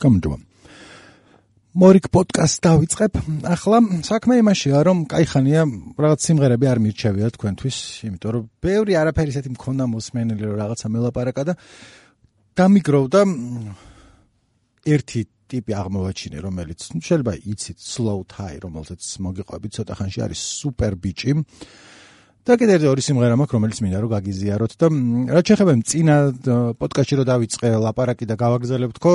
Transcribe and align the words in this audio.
გამარჯობა. 0.00 0.38
მორიკ 1.76 2.08
პოდკასტს 2.08 2.64
დავიწყებ. 2.64 3.12
ახლა 3.44 3.78
საქმე 4.08 4.40
იმაშია, 4.40 4.80
რომ 4.80 5.04
კაი 5.04 5.26
ხანია 5.28 5.62
რაღაც 6.00 6.20
სიმღერები 6.24 6.64
არ 6.72 6.78
მირჩევია 6.80 7.28
თქვენთვის, 7.36 7.76
იმიტომ 8.08 8.30
რომ 8.32 8.48
ბევრი 8.64 8.92
არაფერი 8.96 9.28
ისეთი 9.36 9.50
მქონდა 9.60 9.84
მოსმენილი, 9.84 10.42
რომ 10.48 10.56
რაღაცა 10.64 10.86
მელაპარაკა 10.88 11.42
და 11.44 11.52
დამიგროვდა 12.56 13.20
ერთი 14.88 15.20
ტიპი 15.52 15.72
აღმოვაჩინე, 15.84 16.38
რომელიც 16.40 16.80
შეიძლება 16.96 17.32
იცით 17.44 17.76
slow 17.76 18.24
tie, 18.24 18.56
რომელზეც 18.56 19.02
მოგიყვებით 19.20 19.70
ცოტა 19.76 19.92
ხანში 20.00 20.20
არის 20.24 20.40
super 20.64 20.96
ბიჭი. 20.96 21.44
და 22.44 22.56
კიდევ 22.60 22.74
ერთი 22.76 22.88
ორი 22.92 23.02
სიმღერა 23.04 23.36
მაქვს, 23.40 23.54
რომელიც 23.56 23.78
მინდა 23.80 23.98
რომ 24.04 24.10
გაგიზიაროთ 24.12 24.72
და 24.76 24.86
რა 25.32 25.40
შეიძლება 25.48 25.74
წინა 25.88 26.16
პოდკასტში 26.76 27.14
რომ 27.16 27.26
დავიწყე 27.32 27.68
ლაპარაკი 27.84 28.24
და 28.28 28.34
გავაგრძელებ 28.36 28.92
თქო, 29.00 29.12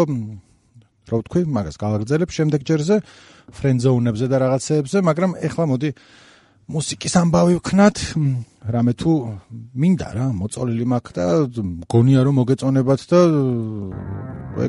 რა 1.10 1.16
ვთქვი, 1.22 1.42
მაგას 1.46 1.78
გავაგრძელებ 1.78 2.30
შემდეგ 2.34 2.62
ჯერზე 2.66 2.96
ფრენდზოუნებზე 3.54 4.26
და 4.34 4.38
რაღაცეებზე, 4.46 4.98
მაგრამ 5.10 5.32
ეხლა 5.46 5.64
მოდი 5.70 5.90
მუსიკის 6.70 7.14
ამბავი 7.22 7.54
ვქნათ, 7.62 7.98
რამე 8.70 8.94
თუ 8.98 9.12
მინდა 9.78 10.10
რა, 10.18 10.26
მოწოლილი 10.38 10.86
მაქვს 10.90 11.14
და 11.18 11.26
მგონია 11.86 12.22
რომ 12.26 12.36
მოგეწონებათ 12.42 13.02
და 13.10 13.20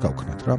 ეგავქნათ 0.00 0.40
რა. 0.48 0.56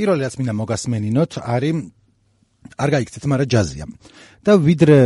პირველი 0.00 0.24
რაც 0.24 0.34
მინდა 0.40 0.54
მოგასმენინოთ 0.56 1.32
არის 1.44 1.76
არ 2.80 2.88
გაიქცეთ, 2.94 3.24
მაგრამ 3.28 3.48
ჯაზია. 3.52 3.86
და 4.40 4.52
ვიდრე 4.56 4.98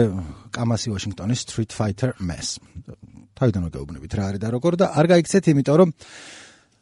კამასი 0.55 0.89
ვაშინგტონის 0.95 1.41
Street 1.43 1.73
Fighter 1.75 2.15
Mass. 2.23 2.63
თავიდან 3.35 3.63
მოგეუბნებით 3.67 4.13
რა 4.15 4.25
არის 4.31 4.41
და 4.43 4.49
როგორ 4.55 4.73
და 4.79 4.87
არ 4.95 5.07
გაიქცეთ, 5.11 5.45
იმიტომ 5.51 5.77
რომ 5.83 5.91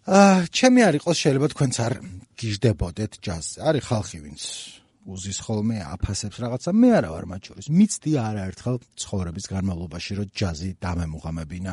აა 0.04 0.36
ჩემი 0.52 0.80
არ 0.84 0.94
იყოს 1.00 1.16
შეიძლება 1.22 1.46
თქვენც 1.56 1.74
არ 1.80 1.92
გიждდებოდეთ 2.36 3.12
ჯაზზე. 3.24 3.58
არის 3.64 3.82
ხალხი 3.88 4.19
ვინც 4.20 4.42
უზის 5.02 5.38
ხოლმე 5.42 5.78
აფასებს 5.82 6.36
რაღაცა, 6.44 6.70
მე 6.76 6.88
არა 6.98 7.08
ვარ 7.10 7.24
მათ 7.32 7.42
შორის. 7.48 7.66
მიცდი 7.72 8.12
არაერთხელ 8.22 8.76
ცხოვრების 9.02 9.47
განმავლობაში 9.50 10.12
რომ 10.20 10.28
ჯაზი 10.30 10.70
დამემუღამებინა. 10.78 11.72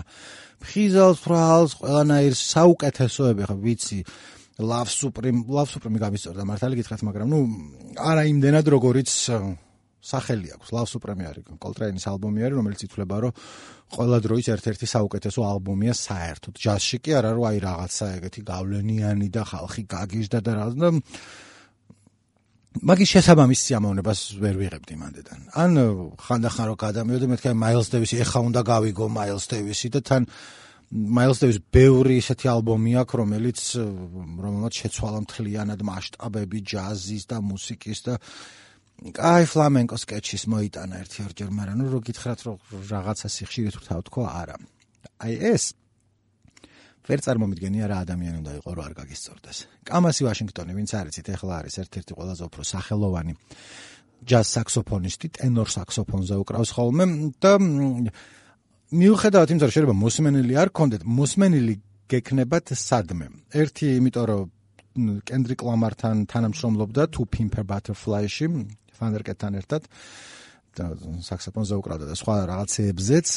ფხიზალს, 0.63 1.19
ფრალს, 1.27 1.71
ყველანაირ 1.77 2.33
საუკეთესოები 2.33 3.43
ხა 3.45 3.55
ვიცი. 3.59 3.99
Love 4.59 4.91
Supreme, 4.91 5.47
Love 5.47 5.71
Supreme 5.71 5.99
გამისწორდა 6.03 6.43
მართალი 6.43 6.75
გითხრათ, 6.79 7.02
მაგრამ 7.07 7.27
ნუ 7.31 7.39
არა 7.95 8.23
იმდენად 8.27 8.65
როგორიც 8.75 9.09
სახელი 10.03 10.47
აქვს. 10.55 10.67
Love 10.75 10.89
Supreme 10.91 11.23
არის 11.31 11.43
Coltrane-ის 11.63 12.05
ალბომი 12.11 12.43
არის, 12.43 12.55
რომელიც 12.59 12.81
ითვლება, 12.87 13.15
რომ 13.23 13.33
ყველა 13.95 14.17
დროის 14.19 14.47
ერთ-ერთი 14.55 14.85
საუკეთესო 14.95 15.39
ალბომია 15.47 15.93
საერთოდ. 15.95 16.53
ჯაზში 16.59 16.97
კი 17.03 17.11
არა, 17.20 17.30
რომ 17.39 17.45
აი 17.49 17.58
რაღაცა 17.64 18.05
ეგეთი 18.20 18.42
გავლენიანი 18.52 19.27
და 19.31 19.43
ხალხი 19.47 19.83
გაგიჟდა 19.95 20.39
და 20.43 20.52
რაღაც 20.59 20.76
და 20.80 20.89
მაგის 22.80 23.09
შესაბამის 23.15 23.59
სიამოვნებას 23.65 24.20
ვერ 24.39 24.55
ვიღებდი 24.61 24.95
მანდედან. 25.02 25.39
ან 25.58 25.71
ხანდახან 26.21 26.65
რო 26.70 26.76
გადამიოდე 26.80 27.26
მეთქე 27.31 27.52
Miles 27.58 27.87
Davis-ი, 27.89 28.21
ეხა 28.23 28.39
უნდა 28.45 28.61
გავიგო 28.61 29.05
Miles 29.09 29.45
Davis-ი 29.49 29.89
და 29.89 29.99
თან 30.05 30.23
Miles 30.89 31.38
Davis 31.38 31.60
ბევრი 31.70 32.17
ისეთი 32.17 32.50
ალბომი 32.50 32.95
აქვს, 32.98 33.17
რომელიც 33.22 33.60
რომელმაც 34.42 34.73
შეცვალა 34.82 35.20
მთლიანად 35.22 35.83
მასშტაბები 35.86 36.60
ჯაზის 36.66 37.30
და 37.30 37.38
მუსიკის 37.45 38.00
და 38.10 38.16
აი 39.00 39.45
ფლამენკოს 39.54 40.04
სკეჩის 40.04 40.44
მოიტანა 40.50 40.95
ერთი 41.05 41.20
ორჯერ, 41.30 41.50
მაგრამ 41.55 41.77
ნუ 41.77 41.86
რო 41.94 42.00
გითხრათ 42.10 42.39
რომ 42.50 42.58
რაღაცა 42.89 43.27
სიხშირით 43.32 43.76
ვთავ 43.80 44.00
თქო, 44.10 44.22
არა. 44.27 44.58
აი 45.23 45.33
ეს 45.54 45.64
ვერ 47.06 47.20
წარმომიდგენია 47.26 47.86
რა 47.89 47.98
ადამიანი 48.06 48.38
უნდა 48.42 48.52
იყოს 48.60 48.73
რო 48.76 48.82
არ 48.89 48.94
გაგისწორდეს. 49.00 49.58
კამასი 49.88 50.21
ვაშინგტონი, 50.26 50.71
ვინც 50.73 50.92
არიცით, 51.00 51.27
ეხლა 51.38 51.54
არის 51.64 51.76
ერთ-ერთი 51.86 52.11
ყველაზე 52.17 52.44
უფრო 52.50 52.61
სახელოვანი 52.70 53.33
ჯაზ 54.30 54.48
საქსოფონისტი, 54.58 55.27
ტენორ 55.39 55.70
საქსოფონზე 55.73 56.36
უკრავს 56.44 56.70
ხოლმე 56.76 57.06
და 57.39 57.52
მიუხედავად 58.89 59.50
იმისა, 59.54 59.66
რომ 59.70 59.73
შეიძლება 59.76 59.95
მოსმენელი 60.00 60.54
არ 60.58 60.70
გქონდეთ, 60.73 61.02
მოსმენელი 61.05 61.76
გექნებათ 62.10 62.73
სადმე. 62.73 63.27
ერთი, 63.54 63.86
იმიტომ 64.02 64.26
რომ 64.30 64.45
კენდრიკ 65.30 65.60
ლამართან 65.61 66.26
თანამშრომლობდა 66.26 67.04
თუ 67.14 67.22
Pimper 67.30 67.64
Butterfly-ში, 67.70 68.45
ფანდერკეტთან 69.00 69.54
ერთად 69.61 69.86
და 70.76 70.86
საქსოფონზე 71.23 71.76
უკრავდა 71.80 72.05
და 72.10 72.16
სხვა 72.20 72.36
რაღაცეებზეც 72.50 73.27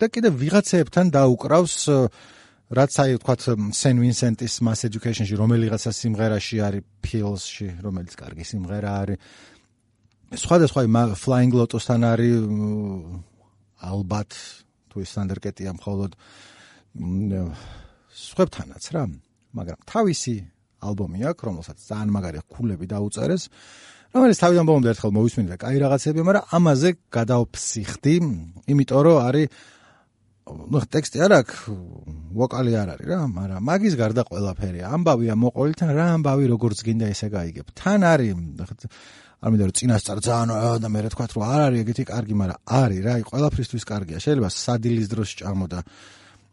და 0.00 0.06
კიდე 0.12 0.28
ვიღაცეებთან 0.40 1.06
დაუკრავს 1.14 1.76
რაც 2.72 2.92
აი 3.02 3.10
ვთქვათ 3.18 3.40
Saint 3.76 3.98
Vincent-ის 4.00 4.54
Mass 4.64 4.86
Education-ში 4.88 5.36
რომელიღაცა 5.36 5.92
სიმღერაში 5.92 6.56
არის 6.64 6.86
Pills-ში, 7.04 7.68
რომელიც 7.84 8.16
კარგი 8.16 8.44
სიმღერა 8.48 8.90
არის. 9.02 9.18
სხვადასხვა 10.32 10.80
Flying 11.12 11.52
Lotus-თან 11.52 12.02
არის 12.08 12.38
ალბათ 13.82 14.30
თუ 14.92 15.02
ის 15.02 15.10
სტანდარტკეტია 15.16 15.72
მხოლოდ 15.80 16.10
სხვებთანაც 18.12 18.84
რა. 18.92 19.04
მაგრამ 19.56 19.78
თავისი 19.88 20.34
ალბომი 20.82 21.18
აქვს 21.32 21.44
რომელსაც 21.48 21.78
ძალიან 21.88 22.10
მაგარი 22.12 22.38
ქულები 22.52 22.86
დაუწერეს. 22.92 23.42
რომელიც 24.12 24.38
თავიდან 24.44 24.64
ბოლომდე 24.68 24.88
ერთხელ 24.92 25.12
მოვისმინე 25.16 25.48
და 25.52 25.56
კაი 25.56 25.76
რაღაცები 25.80 26.20
მაგრამ 26.28 26.44
ამაზე 26.56 26.90
გადაოფსიხდი 27.16 28.14
იმიტომ 28.72 29.00
რომ 29.08 29.18
არის 29.24 29.46
ну 30.52 30.78
ტექსტი 30.94 31.18
არ 31.24 31.32
აქვს 31.38 31.58
ვოკალი 32.36 32.72
არ 32.76 32.88
არის 32.92 33.06
რა 33.08 33.18
მაგრამ 33.32 33.60
მაგის 33.62 33.94
გარდა 33.96 34.22
ყველაფერია. 34.28 34.84
ამბავია 34.92 35.34
მოყოლი 35.38 35.74
თან 35.80 35.90
რა 35.96 36.06
ამბავი 36.18 36.44
როგორც 36.52 36.78
გინდა 36.84 37.06
ესე 37.14 37.28
გაიგებ. 37.32 37.66
თან 37.72 38.00
არის 38.12 38.32
არ 39.42 39.50
მინდა 39.50 39.64
რომ 39.66 39.76
წინასწარ 39.78 40.18
ძალიან 40.22 40.50
და 40.82 40.88
მე 40.88 41.00
რა 41.02 41.08
თქვა 41.10 41.26
რომ 41.34 41.44
არ 41.50 41.60
არის 41.66 41.80
ეგეთი 41.82 42.04
კარგი, 42.06 42.34
მაგრამ 42.38 42.58
არის 42.62 43.00
რა, 43.02 43.12
აი 43.18 43.22
ყველაფრისთვის 43.26 43.84
კარგია. 43.90 44.18
შეიძლება 44.22 44.50
სადილის 44.54 45.08
დროს 45.10 45.30
ჭამო 45.42 45.66
და 45.66 45.80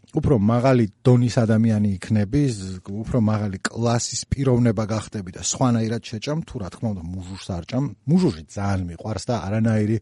უფრო 0.10 0.36
მაღალი 0.42 0.86
დონის 1.06 1.36
ადამიანი 1.38 1.90
იქნები, 2.02 2.42
უფრო 2.82 3.18
მაღალი 3.22 3.58
კლასის 3.62 4.26
პიროვნება 4.26 4.84
გახდები 4.90 5.32
და 5.38 5.42
სხვანაირად 5.46 6.02
შეჭამ, 6.02 6.40
თუ 6.50 6.56
რა 6.66 6.70
თქმა 6.74 6.88
უნდა 6.98 7.04
მუჟურს 7.14 7.48
არ 7.54 7.64
ჭამ. 7.70 7.86
მუჟური 8.10 8.42
ძალიან 8.50 8.82
მიყვარს 8.90 9.24
და 9.30 9.36
არანაირი 9.46 9.98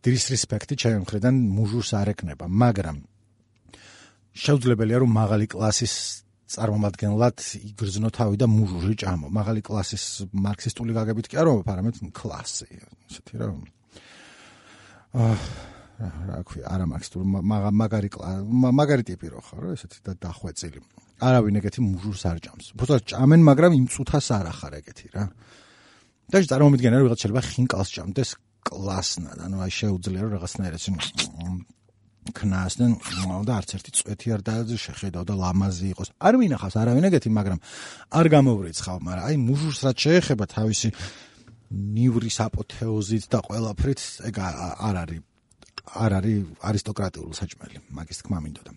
disrespect-ი 0.00 0.74
ჩემი 0.80 1.04
მხრიდან 1.04 1.34
მუჟურს 1.52 1.90
არ 2.00 2.08
ეკნება, 2.16 2.48
მაგრამ 2.48 2.96
შეუძლებელია 4.32 4.98
რომ 5.04 5.10
მაღალი 5.12 5.46
კლასის 5.52 6.21
წარმომადგენლად 6.52 7.36
იგრძნო 7.72 8.08
თავი 8.12 8.36
და 8.40 8.46
მუჟური 8.50 8.94
ჭამო. 9.02 9.28
მაღალი 9.32 9.60
კლასის 9.64 10.04
მარქსისტული 10.32 10.92
გაგებით 10.96 11.26
კი 11.32 11.40
არა, 11.40 11.52
არამედ 11.72 12.00
კლასი, 12.12 12.68
ესეთი 13.08 13.34
რა. 13.40 13.48
აა 15.12 15.36
რა 16.02 16.38
ქვია, 16.48 16.66
არა 16.72 16.86
მარქსისტული, 16.90 17.24
მაგარი 17.78 18.08
მაგარი 18.74 19.04
ტიპი 19.06 19.26
რო 19.32 19.40
ხარ, 19.46 19.64
ესეთი 19.76 19.98
და 20.02 20.12
დახვეწილი. 20.18 20.80
არავინ 21.22 21.58
ეგეთი 21.62 21.80
მუჟურს 21.86 22.22
არ 22.26 22.38
ჭამს. 22.42 22.66
უბრალოდ 22.74 23.04
ჭამენ, 23.12 23.40
მაგრამ 23.46 23.72
იმ 23.78 23.86
წუთას 23.92 24.26
არ 24.34 24.46
ახარ 24.50 24.72
ეგეთი 24.82 25.06
რა. 25.14 25.24
და 26.32 26.36
წარმომიდგენ 26.48 26.92
რა 26.96 27.02
ვიღაც 27.06 27.18
შეიძლება 27.22 27.42
ხინკალს 27.46 27.90
ჭამდეს 27.92 28.30
კლასნად, 28.66 29.38
ანუ 29.46 29.56
აი 29.62 29.72
შეუძლია 29.78 30.20
რომ 30.22 30.32
რაღაცნაირად 30.36 30.80
ქნასდნენ 32.30 32.92
და 33.42 33.52
არც 33.58 33.70
ერთი 33.76 33.90
წვეთი 33.98 34.28
არ 34.36 34.40
შეხედავ 34.78 35.22
და 35.26 35.34
ლამაზი 35.34 35.86
იყოს. 35.90 36.08
არ 36.22 36.34
მინახავს 36.38 36.76
არავინ 36.78 37.04
ეგეთი, 37.10 37.28
მაგრამ 37.34 37.58
არ 38.14 38.26
გამოვრიცხავ, 38.36 38.96
მაგრამ 39.02 39.24
აი 39.26 39.36
მუჟურს 39.42 39.78
რაც 39.82 39.96
შეეხება 40.06 40.44
თავისი 40.46 40.88
ნივრის 41.72 42.36
აპოთეოზით 42.46 43.24
და 43.26 43.38
ყველაფრით, 43.42 44.00
ეგ 44.28 44.34
არ 44.38 44.96
არის 45.02 45.20
არ 45.82 46.12
არის 46.14 46.38
არისტოკრატიული 46.62 47.34
საჭმელი, 47.34 47.76
მაგის 47.90 48.18
თქმა 48.22 48.38
მინდოდა. 48.38 48.72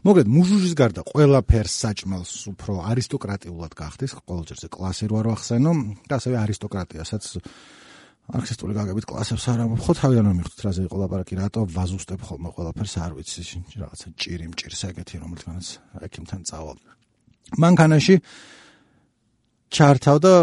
მოგეთ 0.00 0.26
მუჟურის 0.32 0.74
გარდა 0.80 1.02
ყველაფერს 1.12 1.74
საჭმელს 1.84 2.32
უფრო 2.52 2.72
არისტოკრატიულად 2.88 3.72
გახდეს, 3.76 4.16
ყოველჯერზე 4.26 4.68
კლასი 4.72 5.04
რო 5.12 5.16
არ 5.20 5.26
ვახსენო 5.28 5.72
და 6.08 6.14
ასევე 6.18 6.36
არისტოკრატიასაც 6.40 7.24
მარქსისტული 8.28 8.72
გაგებით 8.76 9.06
კლასებს 9.08 9.44
არ 9.48 9.60
ამ 9.64 9.72
ხო 9.80 9.92
თავიდან 9.96 10.24
რომ 10.28 10.36
მიხდით 10.38 10.60
რა 10.64 10.72
ზე 10.76 10.82
იყო 10.84 10.96
ლაპარაკი? 11.00 11.34
რატო 11.40 11.60
ვაზუსტებ 11.72 12.20
ხოლმე 12.28 12.50
ყველაფერს? 12.52 12.94
არ 13.00 13.12
ვიცი 13.16 13.42
რაღაცა 13.80 14.08
ჭირი 14.20 14.46
მჭირს 14.52 14.82
ეგეთი 14.88 15.16
რომელთანაც 15.24 15.66
ეკიმთან 16.04 16.40
წავალ. 16.44 16.78
მანქანაში 17.56 18.14
ჩართავ 19.72 20.16
და 20.20 20.34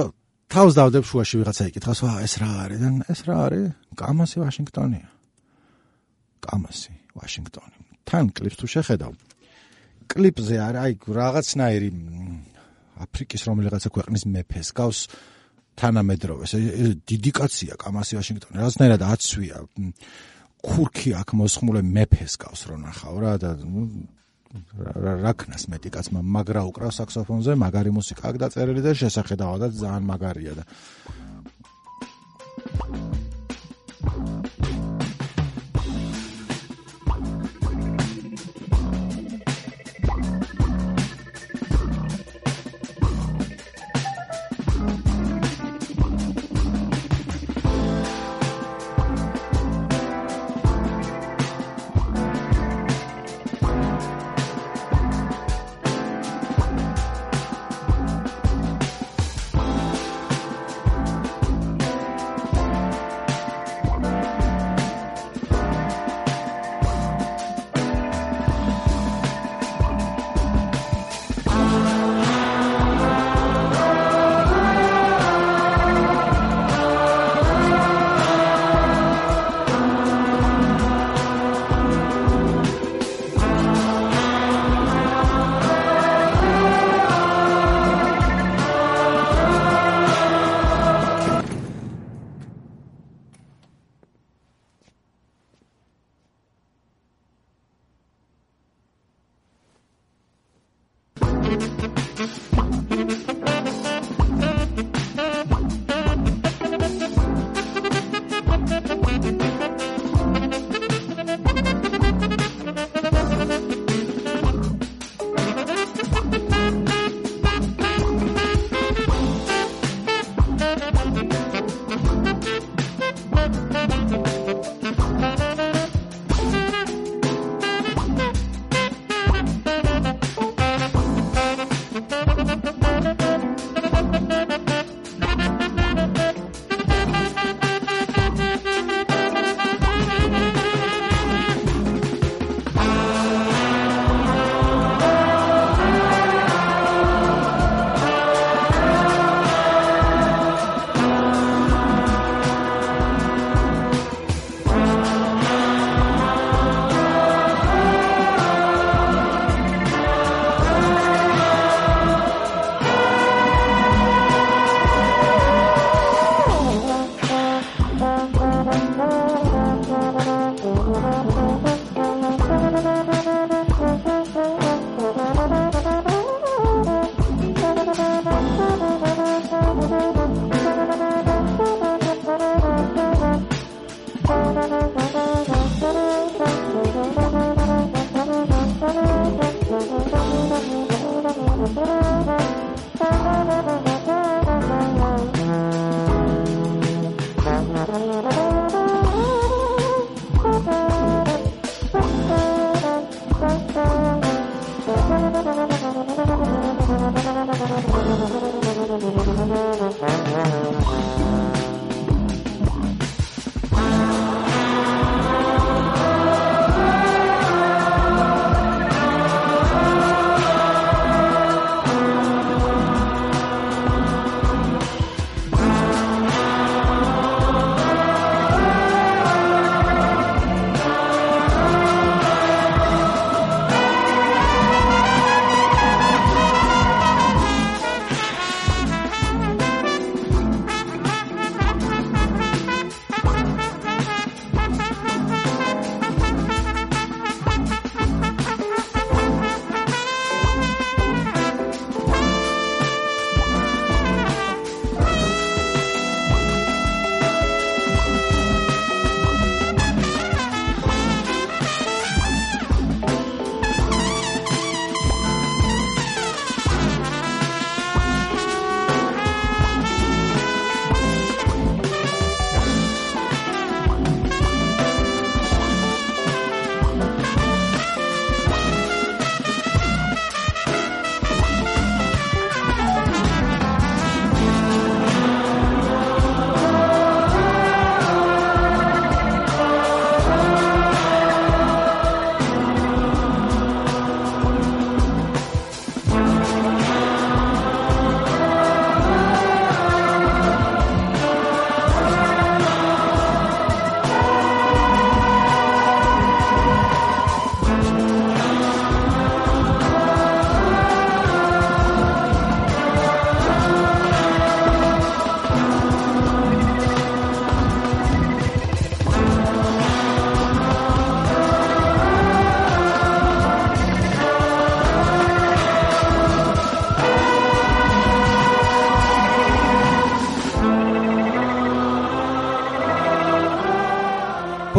თავს 0.49 0.73
დავდებ 0.81 1.03
შუაში 1.05 1.35
ვიღაცა 1.45 1.63
იკითხავს 1.69 1.99
ვა 2.05 2.13
ეს 2.25 2.33
რა 2.41 2.51
არის? 2.65 2.79
და 2.81 2.89
ეს 3.13 3.21
რა 3.29 3.35
არის? 3.45 3.65
კამასი 3.93 4.37
ვაშინგტონია 4.41 5.07
კამასი 6.45 6.91
ვაშინგტონი. 7.17 7.77
თან 8.05 8.25
კლიპს 8.37 8.57
თუ 8.61 8.67
შეხედავ 8.69 9.13
კლიპზე 10.05 10.55
არ 10.61 10.75
აი 10.85 10.91
რაღაცნაირი 11.09 11.89
აფრიკის 13.05 13.41
რომელიღაცა 13.49 13.89
ქვეყნის 13.95 14.23
მეფეს 14.29 14.69
გავს 14.77 14.99
თანამედროვეს 15.79 16.51
დიდი 17.09 17.31
კაცია 17.39 17.73
კამასი 17.79 18.17
ვაშინგტონი 18.19 18.61
რაღაცნაირად 18.61 19.01
აცვია. 19.05 19.57
ქურქი 20.65 21.11
აქ 21.21 21.29
მოსხმულე 21.37 21.81
მეფეს 21.85 22.33
გავს 22.41 22.61
რო 22.69 22.77
ნახავ 22.81 23.15
რა 23.21 23.33
და 23.37 23.51
რაკნას 25.25 25.67
მეტი 25.69 25.89
კაცმა 25.93 26.21
მაგრა 26.23 26.63
უკრავს 26.69 26.97
საქსოფონზე 27.01 27.55
მაგარი 27.59 27.91
მუსიკა 27.91 28.23
აქ 28.31 28.35
დაწერილი 28.43 28.81
და 28.81 28.91
შესახედავად 28.95 29.61
ძალიან 29.75 30.05
მაგარია 30.09 30.53
და 30.57 30.63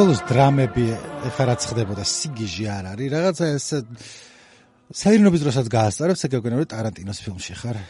ბოლოს 0.06 0.22
დრამები 0.22 0.84
ეხლა 1.26 1.44
რაც 1.50 1.64
ხდებოდა 1.66 2.04
სიგიჟი 2.06 2.66
არ 2.70 2.84
არის. 2.94 3.08
რაღაცა 3.10 3.46
ეს 3.58 3.66
საერთოდ 5.02 5.38
დროსაც 5.42 5.66
გაასწარებ 5.74 6.20
სეგეგონები 6.22 6.66
ტარანტინოს 6.70 7.22
ფილმში 7.26 7.54
ხარ? 7.58 7.80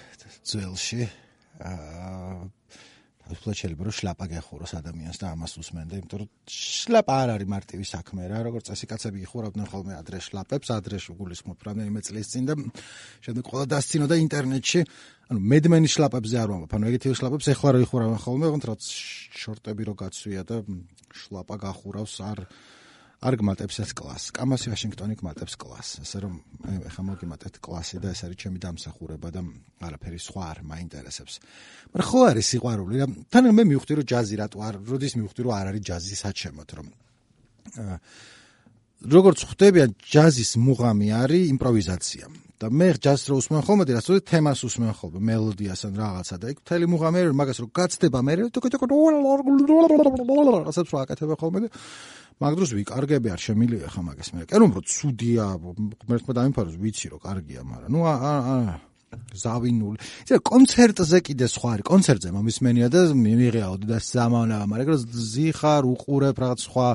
ძველში. 0.48 1.02
აა 1.60 2.55
უბრალოდ 3.26 3.56
შეიძლება 3.58 3.86
რომ 3.86 3.94
შლაპა 3.96 4.26
გეხუროს 4.30 4.72
ადამიანს 4.78 5.18
და 5.18 5.26
ამას 5.34 5.52
უსმენდა, 5.58 5.98
იმიტომ 5.98 6.18
რომ 6.22 6.28
შლაპა 6.46 7.14
არ 7.22 7.28
არის 7.34 7.48
მარტივი 7.50 7.86
საქმე 7.90 8.22
რა, 8.30 8.38
როგორც 8.46 8.64
წესი 8.70 8.86
კაცები 8.86 9.18
იხურავდნენ 9.26 9.66
ხოლმე 9.66 9.94
ადრე 9.98 10.18
შლაპებს, 10.22 10.68
ადრე 10.70 10.96
გულისხმობ 11.02 11.58
რამდენიმე 11.66 12.00
წლის 12.06 12.26
წინ 12.30 12.44
და 12.46 12.54
შემდეგ 13.26 13.44
ყველა 13.50 13.66
დასცინოდა 13.74 14.14
ინტერნეტში, 14.22 14.80
ანუ 15.26 15.40
მედმენის 15.42 15.92
შლაპებზე 15.96 16.36
არ 16.38 16.48
ვამბობ, 16.54 16.72
ანუ 16.78 16.84
ეგეთი 16.86 17.14
შლაპებს 17.18 17.46
ეხლა 17.50 17.68
რო 17.74 17.78
იხურავენ 17.82 18.18
ხოლმე, 18.22 18.46
რაც 18.70 18.82
შორტები 19.42 19.82
რო 19.90 19.94
გაცვია 20.06 20.42
და 20.46 20.56
შლაპა 21.10 21.54
გახურავს 21.66 22.14
არ 22.30 22.38
არ 23.16 23.34
გმატებს 23.40 23.76
ეს 23.80 23.90
კლასს. 23.96 24.32
კამასი 24.36 24.68
ვაშინგტონი 24.72 25.14
გმატებს 25.16 25.54
კლასს. 25.56 26.04
ასე 26.04 26.18
რომ 26.20 26.34
ეხა 26.84 27.02
მოგიმატეთ 27.08 27.54
კლასი 27.64 27.96
და 28.04 28.12
ეს 28.12 28.20
არის 28.28 28.36
ჩემი 28.36 28.58
დამსახურება 28.60 29.28
და 29.32 29.40
არაფერი 29.80 30.18
სხვა 30.20 30.42
არ 30.52 30.58
მაინტერესებს. 30.68 31.34
მაგრამ 31.96 32.08
ხო 32.12 32.20
არის 32.28 32.46
სიყვარული 32.52 32.94
რა. 33.00 33.06
თან 33.32 33.44
მე 33.56 33.64
მივხვდი 33.72 33.92
რომ 33.96 34.06
ჯაზი 34.12 34.34
რატო 34.36 34.58
არ 34.60 34.74
როდის 34.84 35.14
მივხვდი 35.16 35.40
რომ 35.48 35.52
არ 35.56 35.66
არის 35.72 35.82
ჯაზი 35.88 36.16
საჩემოთ 36.22 36.70
რომ 36.76 36.86
როგორც 39.04 39.38
ხვდებიან 39.48 39.90
ჯაზის 40.00 40.56
მუღამი 40.56 41.08
არის 41.12 41.48
იმპროვიზაცია. 41.52 42.26
და 42.56 42.72
მე 42.72 42.96
ჯაზს 43.04 43.28
რო 43.28 43.36
უსმენ 43.36 43.62
ხოლმე 43.68 43.84
რასო 43.92 44.16
თემას 44.24 44.64
უსმენ 44.64 44.92
ხოლმე 44.96 45.20
მელოდიას 45.28 45.80
ან 45.92 45.94
რაღაცა 46.00 46.36
და 46.40 46.46
იქ 46.56 46.58
მთელი 46.64 46.84
მუღამი 46.88 47.16
არის 47.20 47.36
მაგას 47.36 47.58
რო 47.60 47.66
გაცდება 47.68 48.20
მე 48.24 48.32
რასაც 50.64 50.86
რო 50.88 50.96
აკეთებ 51.04 51.30
ხოლმე 51.36 51.58
და 51.60 51.68
მაგ 52.36 52.52
დროს 52.56 52.70
ვიკარგები 52.76 53.28
არ 53.32 53.40
შემილია 53.40 53.88
ხა 53.88 54.02
მაგას 54.04 54.28
მე. 54.36 54.44
კერო 54.44 54.68
რომ 54.68 54.72
ცუდია, 54.84 55.44
მერტმა 56.04 56.32
დამიფაროს 56.36 56.76
ვიცი 56.76 57.06
რომ 57.16 57.20
კარგია, 57.24 57.60
მაგრამ 57.64 57.90
ნუ 57.96 58.00
აა 58.04 58.56
ზავინული. 59.40 59.98
იცი 60.28 60.40
კონცერტზე 60.44 61.18
კიდე 61.24 61.46
სხვა 61.48 61.68
არის. 61.72 61.86
კონცერტზე 61.88 62.28
მომისმენია 62.36 62.88
და 62.92 63.00
მიიღეაო 63.16 63.74
და 63.88 63.98
სამანა, 64.04 64.58
მაგრამ 64.68 64.96
ზიხარ 65.32 65.82
უყურებ 65.88 66.36
რაღაც 66.36 66.60
სხვა 66.68 66.88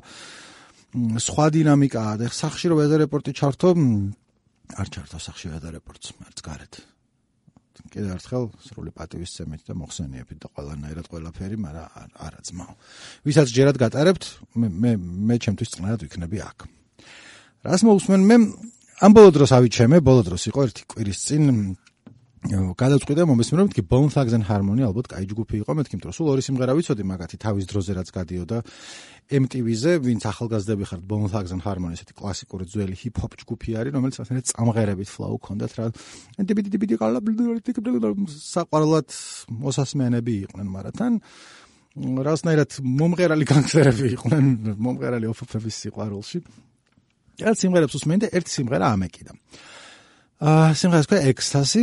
სხვა 0.91 1.45
დინამიკაა 1.55 2.13
და 2.19 2.25
სახში 2.27 2.71
რომ 2.71 2.83
ეზე 2.83 2.97
რეპორტი 3.05 3.31
ჩართო 3.31 3.69
არ 4.71 4.87
ჩართო 4.91 5.19
სახში 5.19 5.51
ეზე 5.51 5.69
რეპორტს, 5.75 6.15
მარც 6.19 6.39
გარეთ. 6.43 6.73
კიდევ 7.91 8.11
ერთხელ 8.15 8.43
სრული 8.61 8.91
პატივისცემით 8.95 9.61
და 9.67 9.73
მოხსენიებით 9.75 10.37
და 10.39 10.47
ყველანაირად 10.55 11.05
ყველაფერი, 11.11 11.55
მაგრამ 11.59 12.11
არა 12.23 12.39
ძმაო. 12.47 12.73
ვისაც 13.25 13.47
ჯერად 13.51 13.75
გატარებთ, 13.81 14.23
მე 14.55 14.91
მე 14.95 15.35
ჩემთვის 15.43 15.69
წნარად 15.75 15.99
ვიქნები 16.05 16.37
აქ. 16.39 16.57
რას 17.67 17.81
მოусმენ 17.83 18.21
მე 18.29 18.35
ამ 19.01 19.11
ბოლო 19.11 19.29
დროს 19.35 19.51
ავიჩემე, 19.57 19.97
ბოლო 19.99 20.21
დროს 20.23 20.43
იყო 20.51 20.59
ერთი 20.71 20.83
კვირის 20.87 21.19
წინ 21.25 21.43
გადავწყვიტე 22.41 23.25
მომესმენო 23.29 23.63
მეთქი 23.67 23.83
Bone 23.85 24.09
Thugs 24.09 24.33
and 24.33 24.47
Harmony 24.49 24.81
ალბათ 24.81 25.11
კაი 25.13 25.27
ჯგუფი 25.29 25.61
იყო 25.61 25.75
მეთქი 25.77 25.97
რომ 26.01 26.13
სულ 26.17 26.27
ორი 26.33 26.41
სიმღერა 26.41 26.73
ვიცოდი 26.73 27.03
მაგათი 27.05 27.37
თავის 27.37 27.65
დროზე 27.69 27.91
რაც 28.01 28.09
გადიოდა. 28.17 28.57
MTV-ზე 29.29 29.91
ვინც 30.01 30.25
ახალგაზრდები 30.25 30.83
ხართ 30.89 31.03
Bone 31.05 31.29
Thugs 31.29 31.53
and 31.53 31.61
Harmony 31.61 31.93
ესეთი 31.93 32.17
კლასიკური 32.17 32.65
ძველი 32.65 32.97
hip-hop 32.97 33.37
ჯგუფი 33.45 33.69
არის 33.77 33.93
რომელიც 33.93 34.17
ასეთ 34.25 34.45
წამღერებით 34.57 35.09
flow 35.13 35.37
ქონდათ 35.37 35.71
რა. 35.77 35.85
დიბიდი 36.41 36.69
დიბიდი 36.73 36.95
ყალა 36.97 37.19
საყვარლად 38.41 39.09
მოსასმენები 39.61 40.33
იყვნენ 40.49 40.67
მარათან. 40.81 41.13
რასნაირად 42.25 42.71
მომღერალი 42.81 43.45
განგსტერები 43.45 44.05
იყვნენ 44.17 44.45
მომღერალი 44.81 45.29
ოფოფების 45.29 45.75
სიყვარულში. 45.85 46.39
ერთ 47.41 47.57
სიმღერებს 47.61 47.95
უსმენდი 48.01 48.25
და 48.25 48.33
ერთ 48.37 48.47
სიმღერა 48.49 48.85
ამეკიდა 48.97 49.33
აა 50.41 50.69
სიმღერას 50.73 51.05
ქვია 51.05 51.29
ექსტაზი 51.29 51.81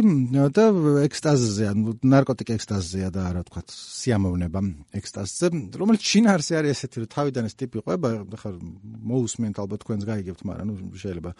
და 0.50 0.62
ექსტაზზე 1.04 1.66
ანუ 1.70 1.92
ნარკოტიკ 2.10 2.48
ექსტაზზეა 2.56 3.10
და 3.14 3.26
რა 3.36 3.42
თქვა 3.46 3.60
სიამოვნება 3.70 4.62
ექსტაზზე 4.98 5.50
რომელიც 5.78 6.02
ჩინარსი 6.02 6.58
არის 6.58 6.72
ესეთი 6.74 7.04
რომ 7.04 7.12
თავიდან 7.14 7.46
ეს 7.46 7.54
ტიპი 7.54 7.84
ყვება 7.86 8.10
ხარ 8.42 8.56
მოусმენთ 8.58 9.62
ალბათ 9.62 9.84
თქვენს 9.86 10.08
გაიგებთ 10.10 10.42
მაგრამ 10.50 10.74
ნუ 10.74 10.90
შეიძლება 10.98 11.30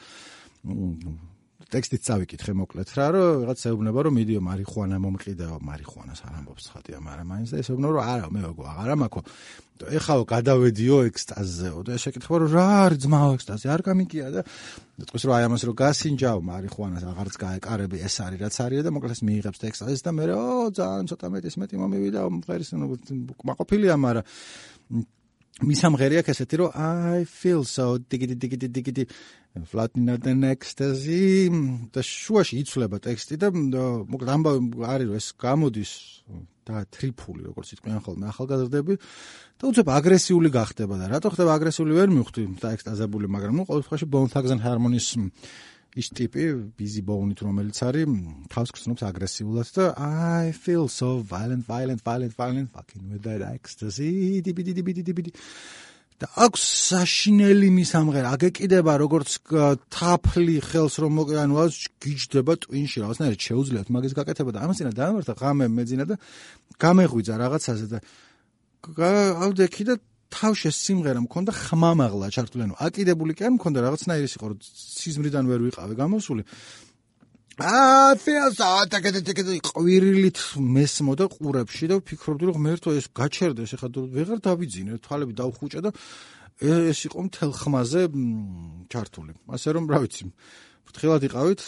ტექსტით 1.68 2.02
წავიკითხე 2.06 2.52
მოკლედ 2.56 2.90
რა 2.96 3.06
რომ 3.12 3.42
რაღაც 3.44 3.62
ეუბნება 3.68 4.04
რომ 4.06 4.14
მიდიო 4.16 4.40
მარიხუანა 4.40 4.98
მომყიდაო 5.04 5.56
მარიხუანას 5.68 6.20
არ 6.24 6.36
ამბობს 6.40 6.68
ხატია 6.72 7.00
მაგრამ 7.04 7.28
მაინც 7.28 7.48
და 7.52 7.60
ესეუბნება 7.60 7.92
რომ 7.92 8.08
არა 8.08 8.30
მე 8.32 8.40
ვაგო 8.48 8.62
აღარ 8.72 8.92
ამაქო 8.96 9.20
ეხაო 9.98 10.22
გადავედიო 10.32 10.96
ექსტაზეო 11.10 11.82
და 11.84 11.98
შეკითხება 12.00 12.38
რომ 12.40 12.50
რა 12.56 12.64
არის 12.88 12.98
ძმაო 13.04 13.28
ექსტაზი 13.36 13.66
არ 13.68 13.82
გამიგია 13.84 14.26
და 14.32 14.40
თქვის 15.04 15.22
რომ 15.28 15.34
აი 15.36 15.44
ამას 15.48 15.62
რომ 15.68 15.76
გასინჯაო 15.82 16.40
მარიხუანას 16.48 17.04
აღარც 17.12 17.34
გაეკარები 17.44 17.96
ეს 18.00 18.16
არის 18.24 18.40
რაც 18.48 18.56
არის 18.64 18.82
და 18.88 18.90
მოკლედ 18.96 19.20
მიიღებს 19.28 19.60
ექსტაზის 19.68 20.02
და 20.08 20.10
მე 20.16 20.24
რა 20.32 20.40
ძალიან 20.72 21.04
ცოტა 21.12 21.26
მეტის 21.36 21.54
მეტი 21.60 21.76
მომივიდა 21.84 22.20
მღერის 22.32 22.70
ნუ 22.80 22.86
მაყოფილია 23.44 23.94
მაგრამ 24.08 24.24
მისამღერია 25.58 26.22
ესეთი 26.22 26.60
რომ 26.60 26.70
I 27.18 27.24
feel 27.26 27.64
so 27.66 27.98
diggy 27.98 28.34
diggy 28.38 28.68
diggy 28.70 29.06
flatten 29.66 30.06
the 30.06 30.34
ecstasy 30.46 31.50
და 31.90 32.02
შუაში 32.04 32.62
იცვლება 32.62 33.00
ტექსტი 33.02 33.38
და 33.42 33.50
მოკლედ 33.50 34.30
ამბავი 34.34 34.86
არის 34.86 35.08
რომ 35.08 35.18
ეს 35.18 35.26
გამოდის 35.42 35.92
და 36.68 36.84
ტრიფული 36.94 37.48
როგორც 37.48 37.68
იყვნენ 37.74 38.00
ხოლმე 38.04 38.26
ახალგაზრდები. 38.28 38.94
და 39.58 39.64
უცებ 39.66 39.88
აგრესიული 39.98 40.48
გახდება 40.52 40.94
და 41.00 41.06
რატო 41.10 41.32
ხდება 41.34 41.50
აგრესიული 41.58 41.92
ვერ 41.98 42.08
მივხვდი? 42.12 42.42
და 42.62 42.68
ექსტაზებული 42.76 43.26
მაგრამ 43.26 43.54
ნუ 43.58 43.64
ყოველ 43.66 43.82
შემთხვევაში 43.82 44.06
bone 44.14 44.30
thugs 44.30 44.52
and 44.54 44.62
harmonies 44.62 45.08
ის 45.96 46.10
ტიპი 46.12 46.44
busy 46.76 47.02
bone-ით 47.02 47.40
რომელიც 47.46 47.80
არის 47.88 48.14
თავს 48.52 48.72
გწნობს 48.76 49.04
აგრესიულად 49.08 49.68
და 49.78 49.86
I 49.96 50.52
feel 50.52 50.88
so 50.92 51.24
violent 51.24 51.64
violent 51.64 52.04
violent 52.04 52.34
violent 52.36 52.68
fucking 52.70 53.08
with 53.12 53.22
that 53.24 53.40
ecstasy 53.48 54.42
dibidi 54.44 54.76
dibidi 54.76 55.02
dibidi 55.02 55.32
და 56.18 56.26
აქვს 56.44 56.62
საშინელი 56.90 57.68
მისამღერა 57.78 58.30
აგეკიდება 58.34 58.94
როგორც 58.98 59.36
თაფლი 59.94 60.56
ხელს 60.66 60.98
რომ 60.98 61.12
მოკლე 61.14 61.38
ანუ 61.44 61.60
ას 61.62 61.76
გიჯდება 62.02 62.56
ტვინში 62.64 63.02
რაღაცნაირად 63.04 63.44
შეუძლიათ 63.46 63.92
მაგის 63.94 64.16
გაკეთება 64.18 64.50
და 64.50 64.64
ამას 64.66 64.80
ძინა 64.82 64.92
დაამართა 64.98 65.34
ღამე 65.38 65.70
მეძინა 65.78 66.04
და 66.10 66.16
გამეღვიძა 66.82 67.34
რაღაცაზე 67.38 67.86
და 67.92 67.98
ავდექი 69.46 69.82
და 69.86 69.94
თავში 70.28 70.70
სიმღერა 70.74 71.20
მქონდა 71.24 71.52
ხმამაღლა 71.56 72.26
ჩართული 72.34 72.62
ანუ 72.68 72.74
აკიდებული 72.84 73.32
კი 73.38 73.48
არ 73.48 73.52
მქონდა 73.56 73.78
რაღაცნაირი 73.86 74.28
სიყო 74.28 74.46
რომ 74.52 74.58
სიზმრიდან 74.68 75.44
ვერ 75.48 75.60
ვიყავე 75.68 75.94
გამოსული. 75.96 76.42
აა 77.58 78.14
ფიას 78.22 78.58
ატაკეთ 78.62 79.14
ატაკეთ 79.18 79.48
ყვირილით 79.66 80.38
მესმოდა 80.62 81.24
ყურებში 81.34 81.84
და 81.90 81.94
ვფიქრობდი 81.98 82.44
რომ 82.46 82.54
ღმერთო 82.60 82.88
ეს 82.94 83.06
გაჩერდეს 83.10 83.74
ეხლა 83.74 83.88
ვეღარ 84.14 84.38
დავიძინე 84.46 85.02
თვალები 85.02 85.32
დავხუჭე 85.34 85.80
და 85.82 85.90
ეს 86.62 86.98
იყო 87.08 87.18
მთელ 87.26 87.50
ხმაზე 87.58 88.02
ჩართული. 88.92 89.32
ასე 89.50 89.68
რომ 89.74 89.84
რა 89.90 89.98
ვიცი 90.06 90.30
ფრთხილად 90.88 91.22
იყავით 91.28 91.60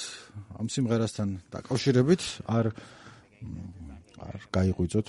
ამ 0.56 0.66
სიმღერასთან 0.72 1.28
დაკავშირებით 1.52 2.22
არ 2.56 2.72
არ 4.30 4.40
გაიღვიძოთ 4.56 5.08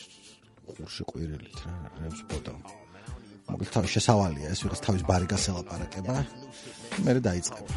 ყურში 0.75 1.03
ყვირილით 1.09 1.57
რა 1.65 1.75
რებს 2.03 2.21
პოტა 2.31 2.80
მოკლედ 3.50 3.70
თავის 3.76 3.92
შესავალია 3.94 4.48
ეს 4.50 4.60
ვიღაც 4.66 4.80
თავის 4.86 5.02
ბარიკას 5.06 5.44
ელაპარაკება 5.52 6.14
მე 7.06 7.12
დაიწყებ 7.28 7.68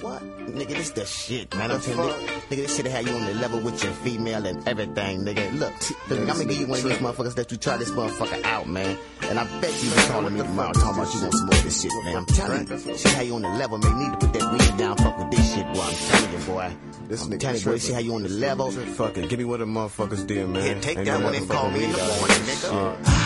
What? 0.00 0.22
Nigga, 0.58 0.74
this 0.78 0.90
the 0.96 1.04
shit, 1.04 1.54
man. 1.54 1.72
I'm 1.72 1.80
telling 1.80 2.08
you. 2.08 2.28
Nigga, 2.48 2.62
this 2.64 2.76
shit 2.76 2.86
had 2.86 3.06
you 3.06 3.12
on 3.12 3.24
the 3.26 3.34
level 3.34 3.60
with 3.60 3.82
your 3.82 3.92
female 4.04 4.46
and 4.46 4.66
everything, 4.66 5.24
nigga. 5.26 5.44
Look, 5.58 5.74
look 6.08 6.20
I'm 6.20 6.26
gonna 6.26 6.44
give 6.44 6.60
you 6.60 6.68
one 6.68 6.78
of 6.78 6.84
these 6.84 6.98
motherfuckers 6.98 7.34
that 7.34 7.50
you 7.52 7.58
try 7.58 7.76
this 7.76 7.90
motherfucker 7.90 8.40
out, 8.44 8.68
man. 8.68 8.96
And 9.28 9.38
I 9.42 9.44
bet 9.60 9.74
you 9.82 9.90
be 9.90 10.02
calling 10.12 10.34
me 10.34 10.40
tomorrow 10.40 10.72
talking 10.72 11.02
about 11.02 11.14
you 11.14 11.20
want 11.22 11.34
some 11.34 11.46
more 11.46 11.58
of 11.58 11.64
this 11.64 11.82
shit, 11.82 11.92
man. 12.04 12.16
I'm 12.16 12.26
telling 12.26 12.68
you. 12.68 12.96
She 12.96 13.08
had 13.08 13.26
you 13.26 13.34
on 13.34 13.42
the 13.42 13.54
level, 13.62 13.78
man. 13.78 13.90
You 13.90 13.98
need 14.04 14.12
to 14.14 14.26
put 14.26 14.32
that 14.38 14.46
weed 14.52 14.74
down, 14.78 14.96
fuck 14.96 15.18
with 15.18 15.30
this 15.32 15.54
shit, 15.54 15.66
boy. 15.74 15.88
I'm 15.90 15.98
telling 16.10 16.32
you, 16.32 16.42
boy. 16.46 16.68
This 17.08 17.26
I'm 17.26 17.38
telling 17.38 17.60
you, 17.60 17.66
boy. 17.66 17.78
See 17.78 17.92
how 17.92 18.04
you 18.06 18.14
on 18.14 18.22
the 18.22 18.34
level. 18.46 18.70
Fuck 18.70 19.18
it. 19.18 19.28
Give 19.28 19.38
me 19.40 19.44
what 19.44 19.58
the 19.58 19.66
motherfuckers 19.66 20.26
did, 20.26 20.48
man. 20.48 20.64
Yeah, 20.64 20.80
take 20.80 21.04
that 21.04 21.22
one 21.22 21.34
and 21.34 21.50
call 21.50 21.70
me 21.70 21.84
in 21.84 21.92
the 21.92 21.98
morning, 21.98 22.42
nigga 22.50 23.23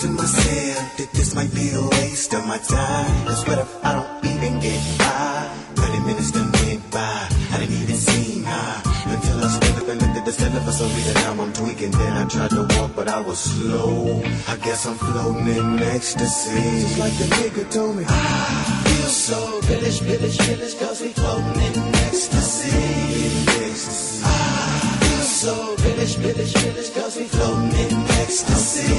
And 0.02 0.18
I'm 0.18 0.26
thinking 0.26 0.32
to 0.32 0.40
myself 0.40 0.96
that 0.96 1.12
this 1.12 1.34
might 1.34 1.52
be 1.54 1.70
a 1.74 1.82
waste 2.00 2.32
of 2.32 2.46
my 2.46 2.58
time. 2.58 3.26
That's 3.26 3.46
what 3.46 3.58
if 3.58 3.84
I 3.84 3.92
don't 3.92 4.24
even 4.32 4.60
get 4.60 4.98
by. 4.98 5.48
30 5.74 6.00
minutes 6.06 6.30
done 6.30 6.52
went 6.52 6.90
by. 6.90 7.28
I 7.52 7.58
didn't 7.58 7.76
even 7.82 7.96
see 7.96 8.42
high. 8.42 8.80
Until 9.12 9.44
I 9.44 9.48
stood 9.48 9.82
up 9.82 9.88
and 9.88 10.00
looked 10.00 10.16
at 10.16 10.24
the 10.24 10.32
center 10.32 10.60
for 10.60 10.72
some 10.72 10.88
reason. 10.94 11.14
Now 11.14 11.42
I'm 11.42 11.52
tweaking. 11.52 11.90
Then 11.90 12.12
I 12.16 12.24
tried 12.26 12.50
to 12.50 12.66
walk, 12.76 12.92
but 12.96 13.08
I 13.08 13.20
was 13.20 13.38
slow. 13.38 14.22
I 14.48 14.56
guess 14.56 14.86
I'm 14.86 14.96
floating 14.96 15.48
in 15.48 15.78
ecstasy. 15.80 16.80
Just 16.80 16.98
like 16.98 17.12
the 17.18 17.24
nigga 17.36 17.70
told 17.70 17.96
me. 17.96 18.04
I 18.08 18.82
feel 18.86 19.08
so 19.08 19.60
village, 19.62 20.00
village, 20.00 20.38
village. 20.40 20.78
Cause 20.78 21.02
we 21.02 21.08
floating 21.08 21.60
in 21.60 21.89
village, 26.32 26.54
village, 26.54 26.90
floating 27.28 27.72
in 27.72 27.92
ecstasy. 28.22 28.92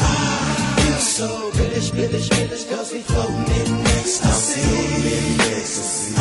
I 0.00 0.04
feel 0.78 0.98
so 0.98 1.50
village, 1.50 1.90
village, 1.90 2.28
village. 2.30 2.68
Cause 2.68 2.92
we 2.92 3.00
floating 3.00 3.48
in 3.58 3.86
ecstasy. 3.98 4.60
In. 5.10 5.40
I 6.16 6.20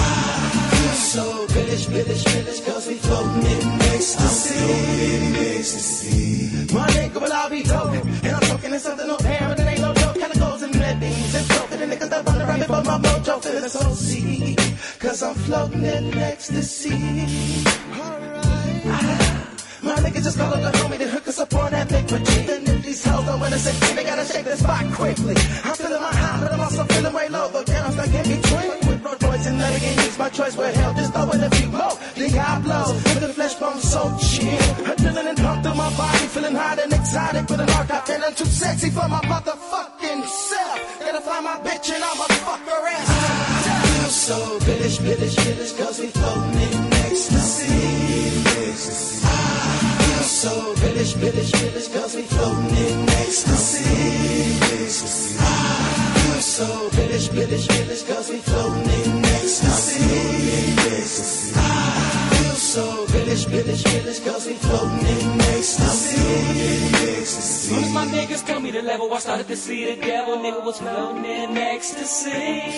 feel 0.72 0.94
so 1.14 1.46
village, 1.48 1.86
village, 1.88 2.24
village. 2.26 2.66
Cause 2.66 2.88
we 2.88 2.96
floating 2.96 3.46
in 3.46 3.82
ecstasy. 3.94 4.56
My 6.74 6.88
nigga, 6.88 7.22
well, 7.22 7.34
I'll 7.34 7.50
be 7.50 7.64
talking. 7.64 8.02
And 8.24 8.36
I'm 8.36 8.42
talking 8.42 8.74
in 8.74 8.80
something 8.80 9.08
damn, 9.20 9.50
but 9.50 9.60
it 9.60 9.68
ain't 9.68 9.82
no 9.82 9.94
joke. 9.94 10.16
Chemicals 10.16 10.62
and 10.64 10.76
red 10.76 11.00
beans 11.00 11.36
and 11.36 11.48
dope. 11.48 11.72
And 11.72 11.92
niggas 11.92 12.10
that 12.10 12.26
run 12.28 12.42
around 12.42 12.60
before 12.60 12.84
my 12.84 12.98
mojo 12.98 13.42
feeling 13.44 13.70
so 13.70 13.94
see. 13.94 14.56
Cause 15.00 15.22
I'm 15.24 15.36
floating 15.36 15.84
in 15.84 16.18
ecstasy. 16.18 17.60
My 19.90 19.96
nigga 20.06 20.22
just 20.22 20.38
call 20.38 20.54
up 20.54 20.62
the 20.62 20.78
homie 20.78 21.00
to 21.00 21.08
hook 21.10 21.28
us 21.28 21.40
up 21.40 21.52
on 21.56 21.72
that 21.72 21.90
liquid. 21.90 22.22
Then 22.22 22.62
if 22.62 22.86
these 22.86 23.04
hoes 23.04 23.26
don't 23.26 23.40
wanna 23.40 23.58
say 23.58 23.74
they 23.96 24.04
gotta 24.04 24.24
shake 24.24 24.46
the 24.46 24.56
spot 24.56 24.86
quickly. 24.94 25.34
I'm 25.66 25.74
feeling 25.74 26.02
my 26.08 26.14
high, 26.14 26.40
but 26.42 26.54
I'm 26.54 26.62
also 26.62 26.84
feeling 26.94 27.12
way 27.12 27.28
low. 27.30 27.50
But 27.52 27.66
can 27.66 27.84
I'm 27.86 27.94
stuck 27.94 28.14
in 28.14 28.26
between 28.38 28.70
with 28.86 29.04
road 29.04 29.20
boys 29.20 29.48
and 29.48 29.58
never 29.58 29.80
get 29.80 29.96
used. 30.06 30.20
My 30.20 30.30
choice 30.30 30.56
will 30.56 30.74
help, 30.82 30.96
just 30.96 31.12
throw 31.12 31.32
in 31.32 31.42
a 31.42 31.50
few 31.50 31.70
more. 31.74 31.96
Diablo, 32.14 32.80
with 32.94 33.22
the 33.26 33.34
flesh 33.34 33.56
bone 33.56 33.82
so 33.82 34.02
chill. 34.22 34.70
Adrenaline 34.94 35.42
pump 35.42 35.64
through 35.64 35.74
my 35.74 35.90
body, 35.98 36.26
feeling 36.38 36.54
hot 36.54 36.78
and 36.78 36.94
exotic 36.94 37.50
with 37.50 37.60
an 37.60 37.70
arc. 37.72 37.90
I'm 37.90 38.04
feeling 38.06 38.36
too 38.36 38.46
sexy 38.46 38.90
for 38.92 39.08
my 39.10 39.22
motherfucking 39.26 40.22
self. 40.22 40.78
Gotta 41.02 41.22
find 41.22 41.44
my 41.46 41.58
bitch 41.66 41.90
and 41.90 42.04
I'ma 42.04 42.26
fuck 42.46 42.62
her 42.62 42.88
ass. 42.94 43.10
I 43.66 43.88
feel 43.90 44.10
so 44.28 44.38
village, 44.70 45.00
village, 45.00 45.36
village, 45.40 45.74
cause 45.78 46.00
we 46.00 46.08
floating 46.14 46.49
level, 68.90 69.14
I 69.14 69.20
started 69.20 69.48
to 69.50 69.56
see 69.56 69.86
the 69.86 70.02
devil. 70.02 70.38
Nigga 70.38 70.64
was 70.66 70.80
floating 70.80 71.24
in 71.24 71.56
ecstasy. 71.58 72.72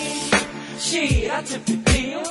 Shit, 0.78 1.30
I 1.30 1.40
took 1.42 1.64
the 1.64 1.76
deal. 1.76 2.22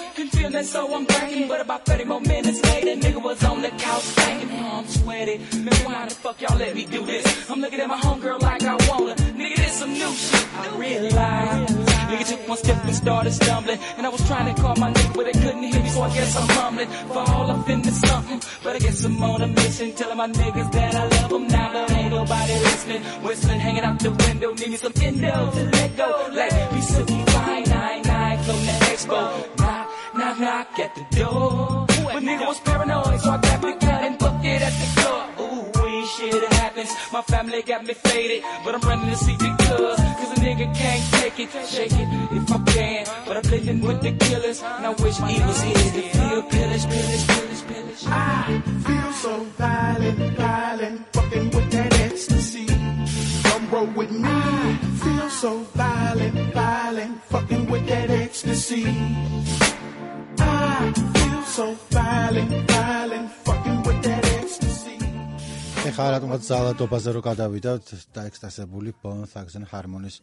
That, 0.52 0.66
so 0.66 0.94
I'm 0.94 1.06
bragging. 1.06 1.48
But 1.48 1.62
about 1.62 1.86
30 1.86 2.04
more 2.06 2.22
minutes 2.22 2.62
later, 2.64 2.96
nigga 3.02 3.24
was 3.24 3.44
on 3.44 3.62
the 3.64 3.70
couch 3.70 4.16
banging. 4.16 4.50
Oh, 4.52 4.80
I'm 4.80 4.88
sweaty. 4.88 5.38
Man, 5.58 5.74
why 5.86 6.06
the 6.08 6.14
fuck 6.14 6.40
y'all 6.42 6.58
let 6.60 6.76
me 6.76 6.86
do 6.86 7.04
this? 7.06 7.26
I'm 7.50 7.60
looking 7.60 7.80
at 7.80 7.88
my 7.88 7.98
homegirl 7.98 8.42
like 8.42 8.64
I 8.64 8.76
wanna. 8.88 9.16
Nigga, 9.16 9.56
this 9.56 9.80
some 9.80 9.94
new 9.94 10.14
shit. 10.14 10.48
I 10.54 10.78
realized. 10.78 11.91
Nigga 12.12 12.28
took 12.28 12.46
one 12.46 12.58
step 12.58 12.84
and 12.84 12.96
started 12.96 13.32
stumbling. 13.32 13.80
And 13.96 14.06
I 14.06 14.10
was 14.10 14.28
trying 14.28 14.54
to 14.54 14.62
call 14.62 14.76
my 14.76 14.92
nigga, 14.92 15.14
but 15.16 15.26
they 15.28 15.32
couldn't 15.32 15.64
hear 15.64 15.82
me, 15.82 15.88
so 15.88 16.02
I 16.02 16.14
guess 16.14 16.36
I'm 16.36 16.48
mumbling. 16.58 16.90
Fall 17.08 17.52
up 17.52 17.70
into 17.70 17.92
something. 17.92 18.42
But 18.64 18.76
I 18.76 18.80
guess 18.80 19.06
I'm 19.06 19.24
on 19.24 19.42
a 19.42 19.48
mission. 19.48 19.94
Telling 19.94 20.18
my 20.18 20.28
niggas 20.28 20.72
that 20.74 20.94
I 20.94 21.08
love 21.08 21.30
them 21.30 21.48
now, 21.48 21.72
but 21.72 21.92
ain't 21.92 22.12
nobody 22.12 22.54
listening. 22.54 23.02
Whistling, 23.24 23.60
hanging 23.62 23.84
out 23.84 24.00
the 24.00 24.12
window. 24.12 24.54
Need 24.54 24.72
me 24.72 24.76
some 24.76 24.94
endo 25.02 25.52
to 25.52 25.64
let 25.72 25.96
go. 25.96 26.30
Like, 26.34 26.72
be 26.74 26.82
silky 26.82 27.24
fine, 27.28 27.64
nine, 27.64 28.02
nine, 28.02 28.38
from 28.44 28.60
the 28.68 28.76
expo. 28.92 29.58
Knock, 29.60 29.90
knock, 30.14 30.40
knock 30.42 30.80
at 30.80 30.96
the 30.96 31.16
door. 31.16 31.86
But 31.88 32.24
nigga 32.24 32.46
was 32.46 32.60
paranoid, 32.60 33.22
so 33.22 33.32
I 33.32 33.38
grabbed 33.38 33.64
the 33.64 33.86
gun 33.86 34.04
and 34.04 34.18
booked 34.20 34.44
it 34.44 34.62
at 34.62 34.74
the 34.82 34.88
door. 35.02 35.46
Ooh, 35.46 35.82
we 35.82 36.06
shit 36.08 36.34
it 36.34 36.51
happens. 36.82 37.14
My 37.14 37.22
family 37.22 37.62
got 37.62 37.86
me 37.86 37.94
faded, 37.94 38.44
but 38.64 38.76
I'm 38.76 38.82
running 38.82 39.10
to 39.10 39.18
see 39.18 39.36
the 39.36 39.56
cuz. 39.60 39.98
Cause 39.98 40.38
a 40.38 40.42
nigga 40.42 40.76
can't 40.76 41.14
take 41.14 41.40
it, 41.40 41.50
shake 41.68 41.92
it 41.94 42.08
if 42.32 42.52
I 42.52 42.64
can. 42.72 43.06
But 43.26 43.38
I'm 43.38 43.52
living 43.52 43.82
with 43.82 44.02
the 44.02 44.12
killers, 44.14 44.62
and 44.62 44.86
I 44.86 44.90
wish 44.90 45.18
he 45.18 45.42
was 45.42 45.62
here 45.62 45.74
to 45.74 46.02
feel 46.02 46.44
pillage, 46.44 46.86
pillage, 46.88 47.28
pillage, 47.28 47.68
pillage. 47.68 48.04
I 48.08 48.62
feel 48.86 49.14
so 49.14 49.44
violent, 49.58 50.38
violent, 50.38 51.14
fucking 51.14 51.50
with 51.52 51.72
that 51.72 52.00
ecstasy. 52.00 52.68
Come 53.44 53.70
roll 53.72 53.86
with 53.88 54.12
me. 54.12 54.22
I 54.24 54.78
feel 55.04 55.30
so 55.30 55.60
violent, 55.76 56.54
violent, 56.54 57.24
fucking 57.24 57.70
with 57.70 57.88
that 57.88 58.10
ecstasy. 58.10 58.86
I 60.40 60.94
feel 61.14 61.44
so 61.44 61.74
violent, 61.90 62.72
violent, 62.72 63.32
fucking 63.32 63.84
with. 63.84 63.91
ეხლა 65.82 66.06
რატომაც 66.14 66.44
ზალადობაზე 66.46 67.12
რო 67.16 67.22
გადავიდათ 67.26 67.88
დაექსტასებული 68.14 68.94
Bone 69.02 69.26
Thugs-and 69.26 69.66
Harmony-ს 69.72 70.20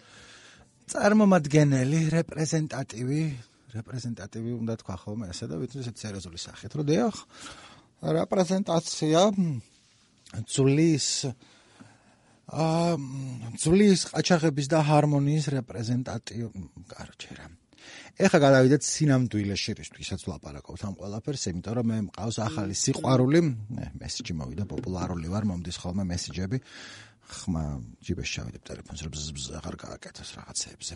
წარმომადგენელი, 0.92 2.00
რეპრეზენტატივი, 2.14 3.22
რეპრეზენტატივი 3.74 4.52
უნდა 4.54 4.76
თქვა 4.82 4.96
ხოლმე 5.02 5.30
ესე 5.34 5.50
და 5.50 5.58
ვიცი 5.58 5.82
ესეთ 5.82 6.02
სერიოზული 6.04 6.38
სახით, 6.38 6.78
რომ 6.78 6.86
დიახ, 6.88 7.16
რეპრეზენტაცია 8.18 9.22
ძulis 10.46 11.06
აა 12.48 12.92
ძulis 13.60 14.00
ყაჩაღების 14.14 14.66
და 14.72 14.78
ჰარმონიის 14.88 15.50
რეპრეზენტატივ 15.58 16.46
კაროჩე 16.94 17.32
რა 17.34 17.46
ეხა 18.18 18.38
გადავიდეთ 18.42 18.82
სინამდვილეში 18.82 19.72
რისთვისაც 19.78 20.20
ვლაპარაკობთ 20.26 20.82
ამ 20.88 20.94
ყველაფერს, 20.98 21.44
იმიტომ 21.52 21.74
რომ 21.78 21.86
მე 21.92 21.98
მყავს 22.08 22.36
ახალი 22.42 22.74
სიყვარული, 22.74 23.40
მესიჯი 24.02 24.34
მოვიდა, 24.38 24.64
პოპულარული 24.66 25.28
ვარ, 25.30 25.44
მომდის 25.48 25.76
ხოლმე 25.78 26.04
მესიჯები. 26.08 26.58
ხმა 27.28 27.62
ჯიბეში 28.02 28.32
ჩავიდებ 28.38 28.62
ტელეფონს, 28.64 29.00
რომ 29.04 29.12
ბზბზ 29.14 29.46
აღარ 29.60 29.74
გააკეთოს 29.84 30.30
რაღაცეებზე. 30.38 30.94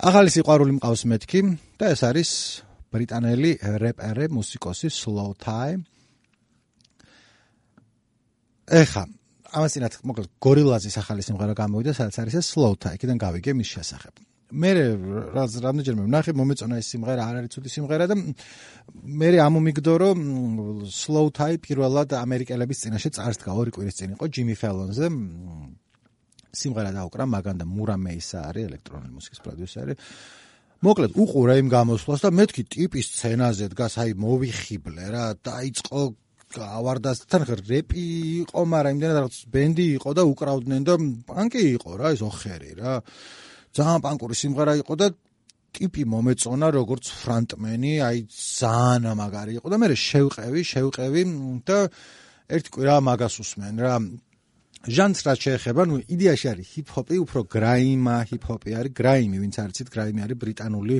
ახალი 0.00 0.30
სიყვარული 0.32 0.72
მყავს 0.76 1.02
მეთქი 1.12 1.40
და 1.80 1.84
ეს 1.92 2.00
არის 2.08 2.30
ბრიტანელი 2.92 3.50
რეპერი, 3.60 4.26
მუსიკოსი 4.32 4.88
Slow 4.88 5.32
Tie. 5.36 5.80
ეხა 8.70 9.04
ამასინათ 9.50 9.94
მოკლედ 10.06 10.28
გორილაზის 10.38 10.96
ახალი 11.02 11.22
სიმღერა 11.26 11.54
გამოვიდა, 11.58 11.92
სადაც 11.96 12.16
არის 12.22 12.34
ეს 12.40 12.46
Slow 12.54 12.74
Tie, 12.78 12.94
იქიდან 12.96 13.18
გავიგე 13.18 13.52
მის 13.58 13.68
შესახებ. 13.76 14.29
მე 14.50 14.70
რაც 15.34 15.52
რამდენჯერმე 15.62 16.04
ვნახე 16.06 16.32
მომეწონა 16.34 16.78
ეს 16.82 16.88
სიმღერა 16.94 17.22
არ 17.30 17.36
არის 17.40 17.52
ცუდი 17.54 17.70
სიმღერა 17.74 18.06
და 18.10 18.16
მე 19.20 19.28
ამომიგდო 19.46 19.94
რომ 20.02 20.18
slow 20.90 21.30
type 21.30 21.62
პირველად 21.68 22.16
ამერიკელების 22.18 22.82
წინაშე 22.82 23.10
წარსდგა 23.14 23.54
ორი 23.54 23.70
კვირის 23.76 23.98
წინ 24.00 24.16
იყო 24.18 24.26
ჯიმი 24.34 24.56
ფელონზე 24.58 25.06
სიმღერა 26.50 26.90
დაუკრა 26.98 27.24
მაგან 27.30 27.62
და 27.62 27.66
მურა 27.70 27.96
მეისა 28.00 28.38
არის 28.50 28.66
ელექტრონული 28.70 29.12
მუსიკის 29.14 29.42
პროდიუსერი. 29.44 29.94
მოკლედ 30.80 31.12
უყურე 31.22 31.54
იმ 31.60 31.68
გამოსვლას 31.70 32.20
და 32.24 32.30
მეთქი 32.34 32.62
ტიპის 32.74 33.06
სცენაზე 33.12 33.66
დგას 33.70 33.94
აი 34.00 34.16
მოვიხიბლე 34.16 35.04
რა 35.14 35.24
დაიწყო 35.44 36.00
ავარდასთან 36.58 37.42
რეპი 37.68 38.04
იყო 38.48 38.62
მაგრამ 38.66 38.96
იმდენად 38.96 39.16
რაღაც 39.20 39.36
ბენდი 39.54 39.86
იყო 40.00 40.10
და 40.18 40.22
უკრავდნენ 40.26 40.82
და 40.88 40.94
პანკი 41.28 41.62
იყო 41.76 41.90
რა 42.00 42.08
ეს 42.16 42.22
ოხერი 42.26 42.72
რა 42.80 42.94
ძალიან 43.76 44.00
პანკური 44.04 44.34
სიმღერა 44.34 44.74
იყო 44.82 44.94
და 45.00 45.06
ტიპი 45.76 46.02
მომეწონა 46.12 46.68
როგორც 46.74 47.10
ფრანტმენი, 47.22 47.92
აი 48.02 48.18
ძალიან 48.30 49.14
მაგარი 49.20 49.52
იყო 49.60 49.66
და 49.70 49.76
მე 49.78 49.88
შევყევი, 49.94 50.62
შევყევი 50.66 51.22
და 51.68 51.78
ერთ 52.50 52.66
კვირა 52.74 52.96
მაგას 53.06 53.34
უსმენ 53.44 53.76
რა. 53.84 53.94
ჟანრს 54.80 55.20
რაც 55.28 55.38
შეეხება, 55.44 55.84
ნუ 55.84 55.96
იდეაში 56.08 56.46
არის 56.56 56.68
ჰიპ-ჰოპი, 56.72 57.16
უფრო 57.20 57.40
გრაიმა 57.52 58.16
ჰიპ-ჰოპი 58.32 58.70
არის, 58.80 58.92
გრაიმი, 58.96 59.36
ვინც 59.36 59.56
არიცით, 59.60 59.88
გრაიმი 59.92 60.20
არის 60.24 60.38
ბრიტანული 60.40 60.96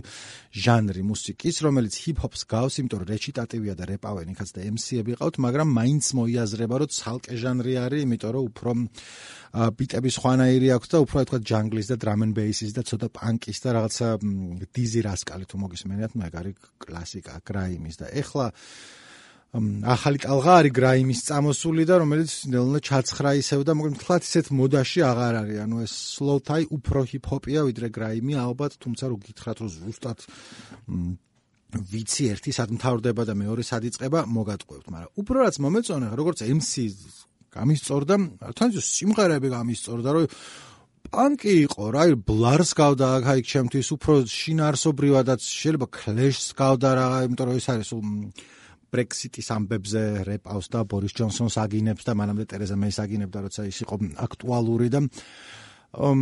ჟანრი 0.53 1.03
მუსიკის, 1.09 1.57
რომელიც 1.64 1.95
ჰიპ-ჰოპს 2.05 2.40
გავს, 2.45 2.75
იმიტომ 2.77 3.01
რომ 3.01 3.09
რეჩიტატივია 3.09 3.75
და 3.81 3.85
რეპავენი 3.88 4.33
ხაც 4.37 4.51
და 4.53 4.61
MC-ები 4.69 5.16
ყავთ, 5.16 5.35
მაგრამ 5.40 5.69
მაინც 5.81 6.05
მოიაზრება, 6.12 6.75
რომ 6.77 6.93
ცალკე 6.93 7.35
ჟანრი 7.40 7.73
არის, 7.81 8.01
იმიტომ 8.05 8.31
რომ 8.37 8.45
უფრო 8.53 8.71
ბიტები 9.81 10.11
სხვანაირი 10.12 10.69
აქვს 10.77 10.88
და 10.93 10.97
უფრო 11.01 11.19
თქვა 11.25 11.38
ჯანგლის 11.40 11.87
და 11.88 11.97
დრამ 12.05 12.21
ენ 12.29 12.31
ბეისის 12.37 12.77
და 12.77 12.83
ცოტა 12.85 13.09
პანკის 13.16 13.59
და 13.64 13.69
რაღაცა 13.81 14.07
დიზი 14.77 15.01
რასკალი 15.09 15.45
თუ 15.49 15.57
მოგისმენიათ, 15.57 16.12
მაგარი 16.21 16.53
კლასიკა, 16.85 17.33
გრაიმის 17.49 17.97
და 17.97 18.07
ეხლა 18.12 18.47
ახალი 19.51 20.19
ტალღა 20.23 20.53
არის 20.63 20.73
გრაიმის 20.79 21.21
წამოსული 21.27 21.83
და 21.83 21.97
რომელიც 21.99 22.35
ნელ-ნელა 22.55 22.81
ჩაცხრა 22.87 23.31
ისევ 23.43 23.65
და 23.67 23.75
მოკლედ 23.75 23.95
მთლად 23.99 24.23
ისეთ 24.23 24.47
მოდაში 24.55 25.01
აღარ 25.11 25.35
არის. 25.43 25.59
ანუ 25.67 25.77
ეს 25.83 25.93
სლოუთაი 26.15 26.65
უფრო 26.71 27.01
ჰიპ-ჰოპია 27.11 27.61
ვიდრე 27.67 27.89
გრაიმი 27.91 28.35
ალბათ, 28.39 28.79
თუმცა 28.79 29.05
რო 29.11 29.17
გითხრათ 29.27 29.57
რომ 29.59 29.69
ზუსტად 29.75 30.19
ვიცი 31.71 32.25
ერთი 32.31 32.51
სად 32.55 32.71
მთავრდება 32.79 33.23
და 33.27 33.35
მეორე 33.35 33.63
სად 33.67 33.83
იწყება, 33.91 34.21
მოგატყუებთ, 34.31 34.87
მაგრამ 34.87 35.11
უფრო 35.19 35.37
რაც 35.43 35.57
მომეწონა, 35.67 36.09
როგორც 36.15 36.39
MC 36.47 36.73
გამისწორდა, 37.51 38.15
თუნდაც 38.55 38.87
სიმღერები 38.87 39.49
გამისწორდა, 39.51 40.09
რომ 40.15 40.27
პანკი 41.11 41.55
იყო 41.67 41.85
რა, 41.91 42.03
ბლარს 42.23 42.71
გავდა 42.79 43.07
აქ 43.19 43.25
აი 43.35 43.41
ჩემთვის 43.51 43.89
უფრო 43.99 44.15
შინაარსობრივადაც 44.31 45.41
შეიძლება 45.43 45.87
კლეშს 45.91 46.47
გავდა 46.55 46.91
რა, 46.95 47.07
იმიტომ 47.27 47.47
რომ 47.51 47.59
ეს 47.59 47.67
არის 47.71 47.91
სულ 47.91 48.03
ბრექსიტის 48.90 49.48
ამბებზე 49.55 50.03
რეპავს 50.26 50.66
და 50.70 50.83
ბორის 50.90 51.14
ჯონსონს 51.14 51.57
აგინებს 51.62 52.07
და 52.07 52.12
მანამდე 52.18 52.44
ტერეზა 52.50 52.76
მეის 52.76 52.98
აგინებდა, 53.05 53.38
როცა 53.46 53.66
ის 53.70 53.79
იყო 53.87 53.96
აქტუალური 54.26 54.88
და 54.90 55.00
ომ 55.94 56.20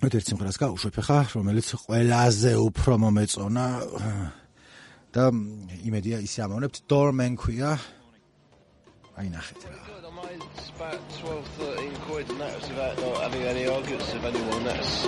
ერთ 0.00 0.28
სიმღერას 0.32 0.56
გავუშვებ 0.60 0.96
ხა, 1.04 1.18
რომელიც 1.36 1.66
ყველაზე 1.84 2.52
უფრო 2.56 2.94
მომეწონა 3.04 3.66
და 5.12 5.24
იმედია 5.84 6.20
ისე 6.24 6.46
ამოვნებთ 6.46 6.76
Doorman 6.88 7.36
ქვია. 7.36 7.76
აი 9.20 9.28
ნახეთ 9.28 9.60
რა. 9.68 9.80
About 10.80 10.96
12, 11.20 11.44
13 11.60 11.96
quid 12.08 12.30
and 12.30 12.40
that 12.40 12.56
was 12.56 12.66
without 12.70 12.96
not 13.04 13.20
having 13.20 13.42
any 13.42 13.68
arguments 13.68 14.14
with 14.14 14.24
anyone. 14.24 14.64
That's 14.64 15.04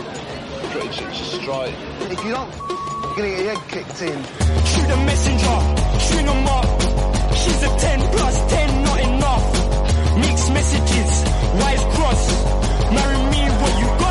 pretty 0.69 0.89
much 0.89 0.99
just 1.17 1.41
straight. 1.41 1.73
If 2.13 2.21
you 2.27 2.33
don't, 2.37 2.92
you're 3.17 3.27
get 3.27 3.39
your 3.39 3.55
head 3.55 3.69
kicked 3.69 4.03
in. 4.03 4.25
Shoot 4.65 4.91
a 4.91 4.97
messenger, 5.05 5.59
string 6.01 6.29
'em 6.29 6.47
up. 6.47 6.83
She's 7.35 7.63
a 7.63 7.77
10 7.79 8.01
plus 8.13 8.37
10, 8.53 8.83
not 8.85 9.01
enough. 9.01 10.17
Mixed 10.19 10.53
messages, 10.53 11.25
wise 11.61 11.85
cross. 11.95 12.23
Marry 12.93 13.19
me, 13.33 13.43
what 13.61 13.81
you 13.81 14.02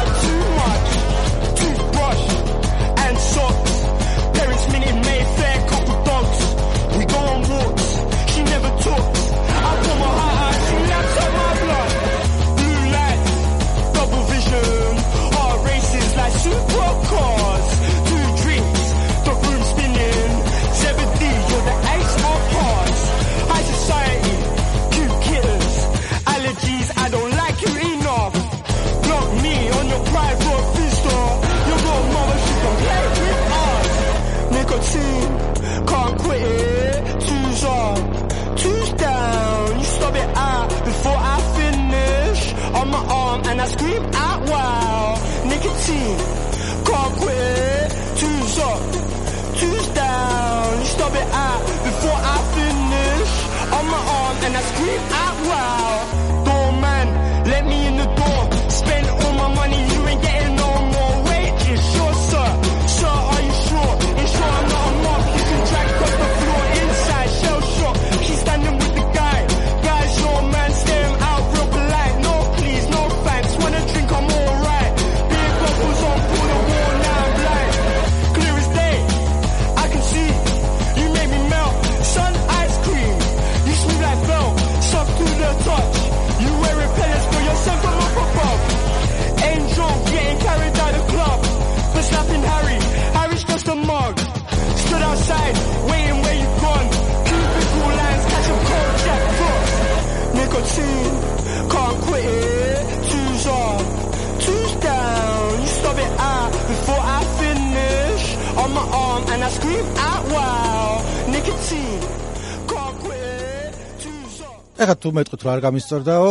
მეტყვით 115.17 115.43
რა 115.45 115.52
არ 115.56 115.62
გამისწორდაო, 115.65 116.30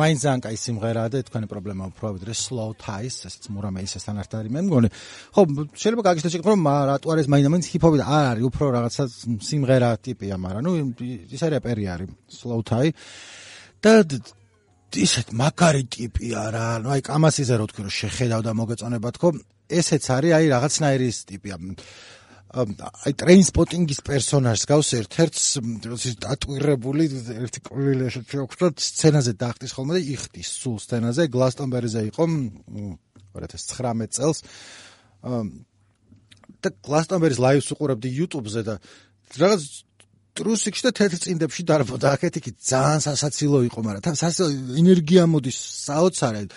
მაინც 0.00 0.18
ძალიან 0.24 0.40
კაი 0.44 0.56
სიმღერაა 0.62 1.08
და 1.12 1.22
თქვენი 1.28 1.46
პრობლემა 1.50 1.88
უფრო 1.92 2.06
ვიდრე 2.16 2.32
slow 2.34 2.70
ties, 2.78 3.16
ესეც 3.28 3.44
მურამე 3.52 3.84
ისესთან 3.86 4.16
ერთ 4.22 4.32
არის 4.38 4.52
მე 4.54 4.60
მგონი. 4.68 4.88
ხო, 5.34 5.42
შეიძლება 5.78 6.02
გაგიშლეთ 6.08 6.32
შეკითხვა, 6.34 6.52
რომ 6.54 6.68
რატო 6.90 7.06
არის 7.14 7.26
მაინც 7.28 7.64
ჰიპ-ჰოპი 7.72 7.98
და 7.98 8.06
არ 8.08 8.24
არის 8.32 8.44
უფრო 8.48 8.64
რაღაცა 8.78 9.04
სიმღერა 9.48 9.90
ტიპია, 10.04 10.34
მაგრამ 10.38 10.62
ნუ 10.64 10.72
ის 11.34 11.42
არის 11.42 11.60
პერი 11.66 11.84
არის 11.92 12.08
slow 12.38 12.60
tie 12.64 12.92
და 13.82 13.92
ისეთ 14.96 15.36
მაგარი 15.36 15.84
ტიპია 15.92 16.42
რა, 16.48 16.68
ნუ 16.80 16.88
აი 16.96 17.02
კამასიზე 17.04 17.54
რო 17.60 17.66
თქვი 17.68 17.82
რომ 17.84 17.92
შეხედავ 17.92 18.40
და 18.46 18.52
მოგეწონება 18.56 19.08
თქო, 19.16 19.28
ესეც 19.68 20.04
არის 20.08 20.32
აი 20.38 20.46
რაღაცნაირი 20.48 21.06
ის 21.12 21.18
ტიპია. 21.28 21.56
აი 22.48 23.12
ტრეინსპოტინგის 23.20 23.98
პერსონაჟს 24.08 24.68
გავს 24.70 24.90
ერთ-ერთს 24.98 25.42
როდის 25.84 26.14
დატვირებული 26.24 27.08
ერთი 27.34 27.60
კვირილი 27.66 28.08
შეაქვს 28.14 28.60
და 28.62 28.70
სცენაზე 28.80 29.34
დაახტის 29.42 29.74
ხოლმე 29.76 29.98
და 29.98 30.02
იხტის 30.16 30.52
სულ 30.62 30.78
სცენაზე. 30.80 31.28
გლასტონბერიზე 31.28 32.06
იყო 32.08 32.24
მ, 32.24 32.96
2019 33.36 34.16
წელს. 34.16 34.40
და 36.58 36.68
გლასტონბერის 36.88 37.38
ლაივს 37.38 37.68
უყურებდი 37.76 38.08
YouTube-ზე 38.16 38.62
და 38.64 38.74
რაღაც 39.36 39.62
ტრუსიკში 40.38 40.82
და 40.88 40.92
თეთრ 40.96 41.18
წინდებში 41.22 41.62
დარბოდა. 41.68 42.06
აქეთ-იქით 42.16 42.56
ძალიან 42.64 43.00
სასაცილო 43.04 43.58
იყო 43.68 43.80
მაგრამ 43.84 44.02
თან 44.08 44.16
სასაცილო 44.16 44.50
ენერგია 44.80 45.22
მოდის 45.28 45.58
საოცარად 45.84 46.48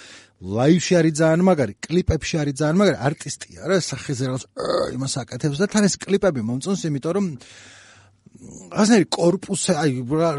ლაივში 0.41 0.93
არის 0.97 1.13
ძალიან 1.21 1.41
მაგარი, 1.45 1.73
კლიპებში 1.86 2.36
არის 2.41 2.56
ძალიან 2.62 2.77
მაგარი, 2.82 2.97
არტისტია 3.08 3.62
რა, 3.69 3.77
სახეზე 3.77 4.23
რაღაც 4.25 4.43
იმას 4.97 5.13
აკეთებს 5.21 5.58
და 5.62 5.67
თან 5.69 5.86
ეს 5.86 5.95
კლიპები 6.01 6.41
მომწონს, 6.41 6.82
იმიტომ 6.89 7.13
რომ 7.17 7.27
ასნაირი 8.73 9.06
корпуსი, 9.13 9.71
აი 9.77 9.91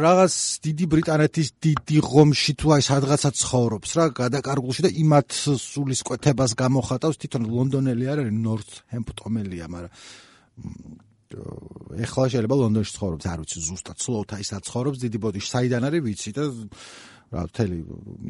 რაღაც 0.02 0.34
დიდი 0.66 0.84
ბრიტანეთის 0.90 1.48
დიდი 1.62 1.98
ღომში 2.02 2.52
თუ 2.58 2.66
აი 2.74 2.82
სადღაცა 2.82 3.30
ცხოვრობს 3.42 3.90
რა, 3.94 4.04
გადაკარგულში 4.18 4.82
და 4.86 4.90
იმათ 4.90 5.28
სულისკვეთებას 5.62 6.52
გამოხატავს, 6.58 7.20
თვითონ 7.22 7.42
ლონდონელი 7.46 8.04
არ 8.10 8.18
არის, 8.26 8.34
ნორთჰემპტომელია, 8.42 9.66
მაგრამ 9.70 9.92
ეხლა 12.02 12.24
შეიძლება 12.32 12.56
ლონდონში 12.58 12.92
ცხოვრობს, 12.96 13.24
არ 13.32 13.38
ვიცი 13.44 13.58
ზუსტად, 13.70 13.96
სლოვთა 14.02 14.36
ის 14.42 14.50
აცხოვრობს 14.58 14.98
დიდი 15.06 15.18
ბოდიში, 15.22 15.48
საიდან 15.52 15.82
არის 15.88 16.02
ვიცი 16.04 16.30
და 16.36 16.44
რა 17.32 17.42
თელი 17.56 17.78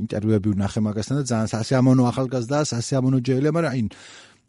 ინტერვიუები 0.02 0.48
ვნახე 0.56 0.80
მაგასთან 0.86 1.16
და 1.18 1.24
ძალიან 1.30 1.48
სასიამოვნო 1.54 2.02
ახალგაზრდაა 2.12 2.64
სასიამოვნო 2.72 3.18
ჯევლია 3.26 3.52
მაგრამ 3.56 3.72
აი 3.74 3.82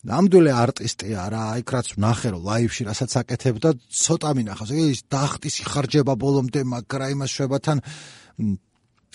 ნამდვილი 0.03 0.51
არტისტია 0.51 1.21
რა 1.31 1.43
აი 1.55 1.61
რაც 1.73 1.87
ვნახე 1.95 2.29
რომ 2.35 2.41
ლაივში 2.43 2.83
რასაც 2.89 3.11
აკეთებდა 3.23 3.69
ცოტა 4.03 4.31
მინახავს. 4.35 4.71
ეგ 4.75 4.79
ის 4.91 5.01
დახტის 5.07 5.55
ხარჯება 5.63 6.13
ბოლომდე 6.19 6.61
მაგრა 6.67 7.07
იმას 7.15 7.31
შვებათან 7.31 7.77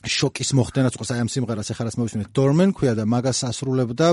შოკის 0.08 0.50
მოხდენაც 0.56 0.94
ყოს 0.96 1.10
აი 1.12 1.20
ამ 1.26 1.30
სიმღერას 1.34 1.68
ეხლა 1.74 1.84
რაც 1.90 1.96
მოვისმენთ 2.00 2.30
დორმენ 2.32 2.70
ქვია 2.72 2.94
და 2.96 3.04
მაგას 3.04 3.40
ასრულებდა 3.50 4.08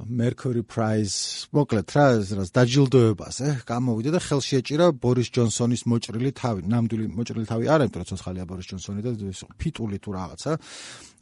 Mercury 0.00 0.62
Prize 0.64 1.46
მოკლედ 1.52 1.92
რა 1.92 2.04
რაც 2.40 2.50
დაჯილდოებას 2.56 3.36
ე 3.44 3.48
გამოვიდა 3.68 4.10
და 4.16 4.20
ხელში 4.24 4.56
ეჭირა 4.58 4.86
ბორის 4.96 5.28
ჯონსონის 5.36 5.84
მოჭრილი 5.84 6.32
თავი 6.32 6.64
ნამდვილი 6.64 7.06
მოჭრილი 7.12 7.44
თავი 7.44 7.68
არა 7.68 7.86
იმიტომ 7.86 8.00
რომ 8.00 8.08
ცოცხალია 8.08 8.44
ბორის 8.48 8.66
ჯონსონი 8.72 9.00
და 9.04 9.12
ფიტული 9.60 9.98
თუ 10.00 10.10
რაღაცა. 10.16 10.52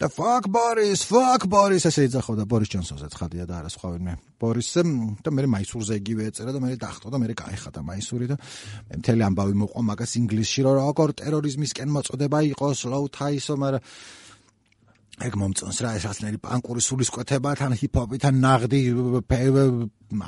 და 0.00 0.06
fuck 0.08 0.46
Boris 0.48 1.02
fuck 1.02 1.42
Boris 1.50 1.84
ესე 1.90 2.06
იძახოდა 2.08 2.46
ბორის 2.46 2.70
ჯონსონზე 2.72 3.08
ცხადია 3.10 3.44
და 3.50 3.54
არა 3.60 3.70
სხვა 3.74 3.88
ვინმე 3.98 4.14
ბორისზე 4.40 4.82
და 5.20 5.28
მე 5.34 5.42
მაისურზე 5.50 5.94
იგივე 6.00 6.22
ეწერა 6.30 6.54
და 6.54 6.60
მე 6.62 6.78
დაახტო 6.80 7.08
და 7.10 7.18
მე 7.20 7.34
გაიხადა 7.36 7.80
მაისური 7.84 8.26
და 8.30 8.36
მე 8.40 8.94
მთელი 9.02 9.22
ამბავი 9.28 9.54
მოყვა 9.60 9.82
მაგას 9.90 10.12
ინგლისში 10.22 10.60
რომ 10.64 10.74
როგორ 10.80 11.08
ტერორიზმისკენ 11.20 11.88
მოწოდება 11.90 12.38
იყო 12.54 12.66
slow 12.80 13.04
tie-სო 13.12 13.54
მაგრამ 13.60 13.82
ეგ 15.20 15.34
მომწონს 15.36 15.78
რა 15.84 15.90
ეს 15.98 16.04
ასნერი 16.08 16.38
პანკური 16.40 16.80
სულისკვეთება 16.84 17.50
თან 17.60 17.74
ჰიპ-ჰოპი 17.76 18.20
თან 18.22 18.36
ნაღდი 18.40 18.80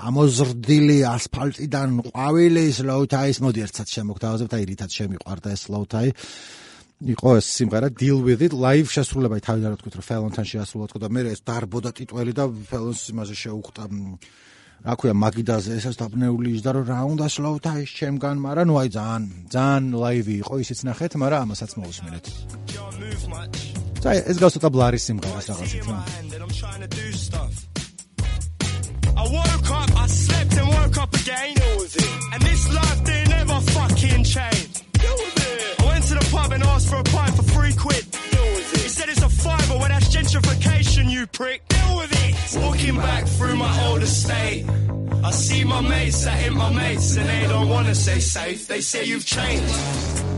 ამოზრდილი 0.08 0.98
ასფალტიდან 1.08 1.88
ყვავილი 2.10 2.64
სლოუთაის 2.76 3.40
მოდი 3.44 3.64
ერთად 3.66 3.86
შემოგთავაზებთ 3.96 4.52
აი 4.58 4.64
რითაც 4.72 4.90
შემიყვარდა 5.00 5.48
ეს 5.56 5.64
სლოუთაი 5.68 6.12
იყო 7.16 7.30
ეს 7.40 7.46
სიმღერა 7.56 7.88
deal 7.98 8.20
with 8.22 8.40
it 8.46 8.52
live 8.52 8.92
შესრულება 8.92 9.40
თავიდან 9.42 9.70
რა 9.74 9.78
თქვით 9.80 9.94
რომ 9.98 10.06
ფელონთან 10.12 10.46
შეასრულოთ 10.52 10.92
და 11.02 11.08
მე 11.10 11.20
ეს 11.32 11.40
დარბოდა 11.48 11.90
ტიტველი 11.98 12.32
და 12.36 12.44
ფელონს 12.70 13.02
იმაზე 13.10 13.34
შეუხტა 13.42 13.84
რა 14.82 14.94
ქვია 14.98 15.14
მაგიდაზე 15.14 15.70
ესას 15.78 15.96
დაბნეული 15.98 16.58
ის 16.58 16.62
და 16.66 16.70
რომ 16.74 16.84
რა 16.90 17.00
უნდა 17.14 17.26
სლოუთაის 17.30 17.90
ჩემგან 17.98 18.36
მაგრამ 18.46 18.66
ნუ 18.70 18.74
აი 18.82 18.88
ძალიან 18.98 19.22
ძალიან 19.54 19.84
ლაივი 20.02 20.34
იყო 20.42 20.54
ისიც 20.62 20.78
ნახეთ 20.90 21.12
მაგრამ 21.22 21.40
ამასაც 21.46 21.70
მოусმინეთ 21.78 22.24
აი 24.07 24.19
ეს 24.31 24.37
გასუთა 24.43 24.69
ბლარის 24.73 25.03
სიმღერას 25.07 25.47
რაღაცით 25.51 25.87
რა 25.89 25.97
I 29.17 29.23
woke 29.33 29.69
up, 29.71 29.89
I 30.03 30.05
slept 30.07 30.57
and 30.61 30.67
woke 30.69 30.97
up 31.03 31.13
again. 31.19 31.57
And 32.33 32.41
this 32.43 32.63
life 32.71 32.99
they 33.03 33.21
never 33.25 33.59
fucking 33.75 34.23
change. 34.23 34.73
I 35.79 35.83
went 35.89 36.03
to 36.09 36.13
the 36.19 36.27
pub 36.31 36.51
and 36.51 36.63
asked 36.63 36.89
for 36.91 36.99
a 36.99 37.03
pint 37.03 37.33
for 37.35 37.41
three 37.53 37.73
quid. 37.73 38.05
He 38.83 38.87
said 38.95 39.09
it's 39.09 39.23
a 39.23 39.29
fiver, 39.29 39.75
well 39.79 39.89
that's 39.89 40.09
gentrification, 40.15 41.09
you 41.09 41.25
prick. 41.27 41.67
Deal 41.67 41.97
with 41.97 42.13
it. 42.25 42.33
Walking 42.63 42.95
back 42.95 43.25
through 43.25 43.55
my 43.55 43.73
old 43.87 44.03
estate. 44.03 44.65
I 45.23 45.31
see 45.31 45.63
my 45.63 45.81
mates, 45.81 46.25
I 46.27 46.35
hit 46.43 46.53
my 46.53 46.71
mates, 46.71 47.17
and 47.17 47.27
they 47.27 47.47
don't 47.47 47.69
wanna 47.69 47.95
say 47.95 48.19
safe. 48.19 48.67
They 48.67 48.81
say 48.81 49.03
you've 49.05 49.25
changed. 49.25 50.30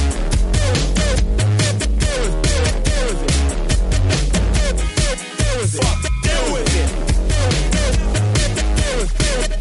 Deal 6.24 6.46
with 6.58 6.74
it. 6.74 6.90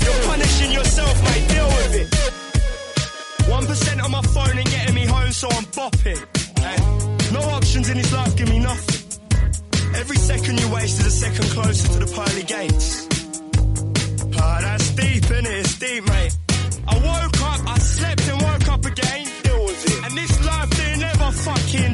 You're 0.03 0.23
punishing 0.25 0.73
yourself, 0.73 1.23
mate. 1.25 1.49
Deal 1.49 1.67
with 1.67 1.95
it. 2.03 2.09
One 3.49 3.67
percent 3.67 4.01
on 4.01 4.11
my 4.11 4.23
phone 4.23 4.59
and 4.59 4.69
getting 4.69 4.95
me 4.95 5.07
home, 5.07 5.33
so 5.33 5.49
I'm 5.51 5.65
bopping. 5.67 6.21
No 7.33 7.41
options 7.41 7.89
in 7.89 7.97
this 7.99 8.13
life 8.13 8.37
give 8.37 8.49
me 8.49 8.59
nothing. 8.59 9.01
Every 9.95 10.17
second 10.17 10.61
you 10.61 10.69
waste 10.71 11.01
is 11.01 11.07
a 11.07 11.11
second 11.11 11.45
closer 11.51 11.89
to 11.93 11.99
the 12.05 12.07
pearly 12.07 12.43
gates. 12.43 13.07
Ah, 14.39 14.59
that's 14.63 14.91
deep, 14.91 15.25
innit? 15.25 15.61
It's 15.61 15.79
deep, 15.79 16.05
mate. 16.07 16.42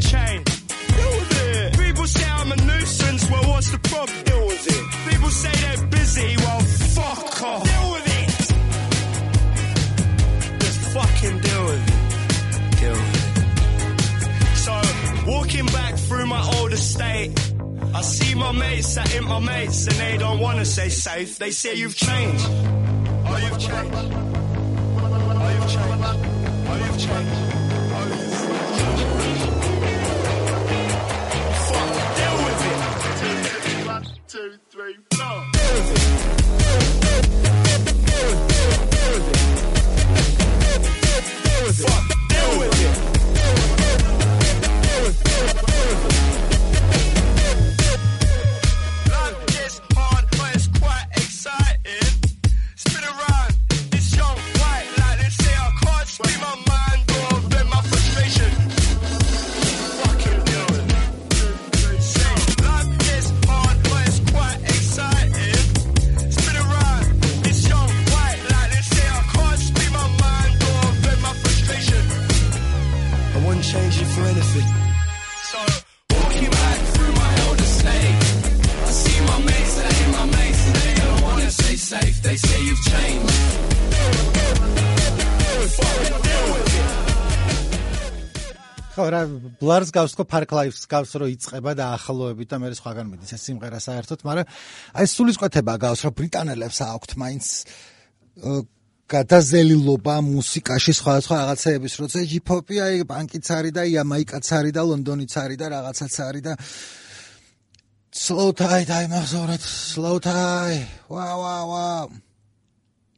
Change. 0.08 0.46
Deal 0.96 1.12
with 1.18 1.32
it. 1.48 1.78
People 1.78 2.06
say 2.06 2.28
I'm 2.30 2.50
a 2.52 2.56
nuisance, 2.56 3.30
well 3.30 3.44
what's 3.50 3.70
the 3.70 3.78
problem? 3.90 4.16
Deal 4.24 4.46
with 4.46 4.66
it. 4.76 4.84
People 5.10 5.30
say 5.30 5.52
they're 5.64 5.86
busy, 5.88 6.36
well 6.44 6.60
fuck 6.96 7.42
off. 7.42 7.64
Deal 7.64 7.86
with 7.94 8.06
it. 8.20 8.28
Just 10.62 10.80
fucking 10.96 11.36
deal 11.46 11.64
with 11.70 11.84
it. 11.92 11.98
Deal 12.80 12.96
with 13.02 13.16
it. 13.18 13.28
So, 14.64 14.74
walking 15.26 15.66
back 15.66 15.94
through 15.96 16.26
my 16.26 16.42
old 16.56 16.72
estate. 16.72 17.30
I 17.94 18.02
see 18.02 18.34
my 18.34 18.52
mates 18.52 18.88
sat 18.88 19.14
in 19.14 19.24
my 19.24 19.40
mates 19.40 19.86
and 19.86 19.96
they 19.96 20.18
don't 20.18 20.40
wanna 20.40 20.64
say 20.64 20.88
safe. 20.88 21.38
They 21.38 21.50
say 21.50 21.74
you've 21.74 21.96
changed. 21.96 22.46
Oh, 22.48 23.36
you've 23.44 23.58
changed. 23.58 23.94
Oh, 25.40 25.50
you've 25.54 25.70
changed. 25.74 26.04
Oh, 26.70 26.76
you've 26.84 26.98
changed. 26.98 27.67
where 34.88 34.96
you 34.96 35.03
flow. 35.11 35.38
რა 89.14 89.20
ბლარს 89.60 89.90
გავს 89.94 90.14
თქო 90.14 90.24
park 90.28 90.50
life 90.58 90.78
გავს 90.90 91.14
რომ 91.20 91.32
იწება 91.34 91.72
და 91.78 91.86
ახლოებით 91.98 92.48
და 92.52 92.56
მე 92.62 92.72
სხვაგან 92.78 93.06
მიდის 93.12 93.32
ეს 93.36 93.42
სიმღერა 93.48 93.80
საერთოდ 93.82 94.24
მაგრამ 94.28 94.46
აი 94.98 95.06
სულისკვეთება 95.14 95.74
გავს 95.84 96.04
რომ 96.06 96.16
ბრიტანელებს 96.20 96.78
აქვთ 96.88 97.10
მაინც 97.22 97.46
გადაზელილობა 99.08 100.14
მუსიკაში 100.20 100.92
სხვადასხვა 101.00 101.36
რაღაცეების 101.40 101.94
როცა 102.00 102.24
ჰიპ-ჰოპი 102.28 102.76
აი 102.84 102.96
ბანკიც 103.08 103.46
არის 103.56 103.72
და 103.72 103.82
იამაიკაც 103.88 104.46
არის 104.58 104.72
და 104.76 104.82
ლონდონიც 104.84 105.32
არის 105.42 105.58
და 105.62 105.66
რაღაცაც 105.72 106.14
არის 106.28 106.42
და 106.44 106.52
slow 108.12 108.52
tie 108.52 108.84
დაი 108.84 109.08
მახსოვრეთ 109.08 109.62
slow 109.64 110.16
tie 110.20 110.84
ვა 111.08 111.28
ვა 111.40 111.56
ვა 111.72 111.86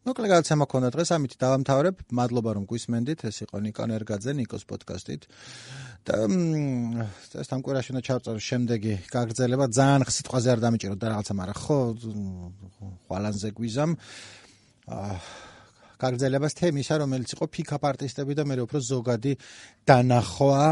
მოკლედ 0.01 0.31
გადაცემა 0.33 0.65
მქონდა 0.65 0.89
დღეს 0.95 1.11
ამით 1.13 1.33
დავამთავრებ 1.43 1.99
მადლობა 2.17 2.51
რომ 2.57 2.65
გვისმენდით 2.71 3.25
ეს 3.29 3.37
იყო 3.45 3.61
ნიკო 3.67 3.85
ნერგაძე 3.91 4.33
ნიკოს 4.39 4.65
პოდკასტით 4.71 5.27
და 6.09 6.17
ეს 7.45 7.51
თამკურაში 7.53 7.93
უნდა 7.93 8.03
ჩავწერო 8.09 8.41
შემდეგი 8.41 8.95
გაგრძელება 9.13 9.67
ძალიან 9.77 10.07
სიტყვაზე 10.17 10.49
არ 10.57 10.61
დამიჭირო 10.65 10.97
და 10.97 11.07
რაღაცა 11.13 11.35
მაგრამ 11.37 11.59
ხო 11.61 11.79
ხვალანზე 13.05 13.49
გვიზამ 13.61 13.91
აა 14.89 15.15
გაგრძელებას 16.01 16.57
თემისა 16.57 16.95
რომელიც 17.05 17.37
იყო 17.37 17.45
ფიქაპ 17.53 17.85
არტისტები 17.93 18.33
და 18.41 18.49
მე 18.49 18.57
უფრო 18.65 18.81
ზოგადი 18.81 19.33
დანახვა 19.85 20.65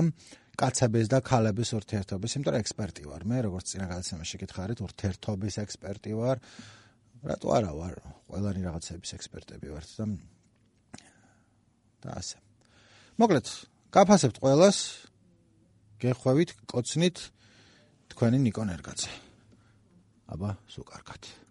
კაცების 0.58 1.06
და 1.12 1.18
ქალების 1.20 1.70
ურთიერთობის 1.76 2.32
იმიტომ 2.34 2.52
რომ 2.56 2.62
ექსპერტი 2.64 3.02
ვარ 3.12 3.22
მე 3.28 3.38
როგორც 3.44 3.64
წინა 3.76 3.86
გადაცემაში 3.92 4.36
გითხარით 4.42 4.80
ურთიერთობის 4.88 5.54
ექსპერტი 5.68 6.16
ვარ 6.16 6.40
რატო? 7.24 7.48
არა 7.54 7.72
ვარ. 7.74 7.94
ყველანი 8.28 8.60
რაღაცების 8.68 9.10
ექსპერტები 9.16 9.72
ვართ 9.72 9.90
და 9.98 10.04
და 12.04 12.10
ასე. 12.20 12.38
მოკლედ 13.18 13.46
გაფასებთ 13.90 14.36
ყველას 14.38 14.78
გეხვევით 15.98 16.50
კოცნით 16.70 17.16
თქვენი 18.12 18.38
ნიკონ 18.46 18.68
ერგაძე. 18.76 19.10
აბა 20.28 20.50
სულ 20.68 20.84
კარგად 20.92 21.47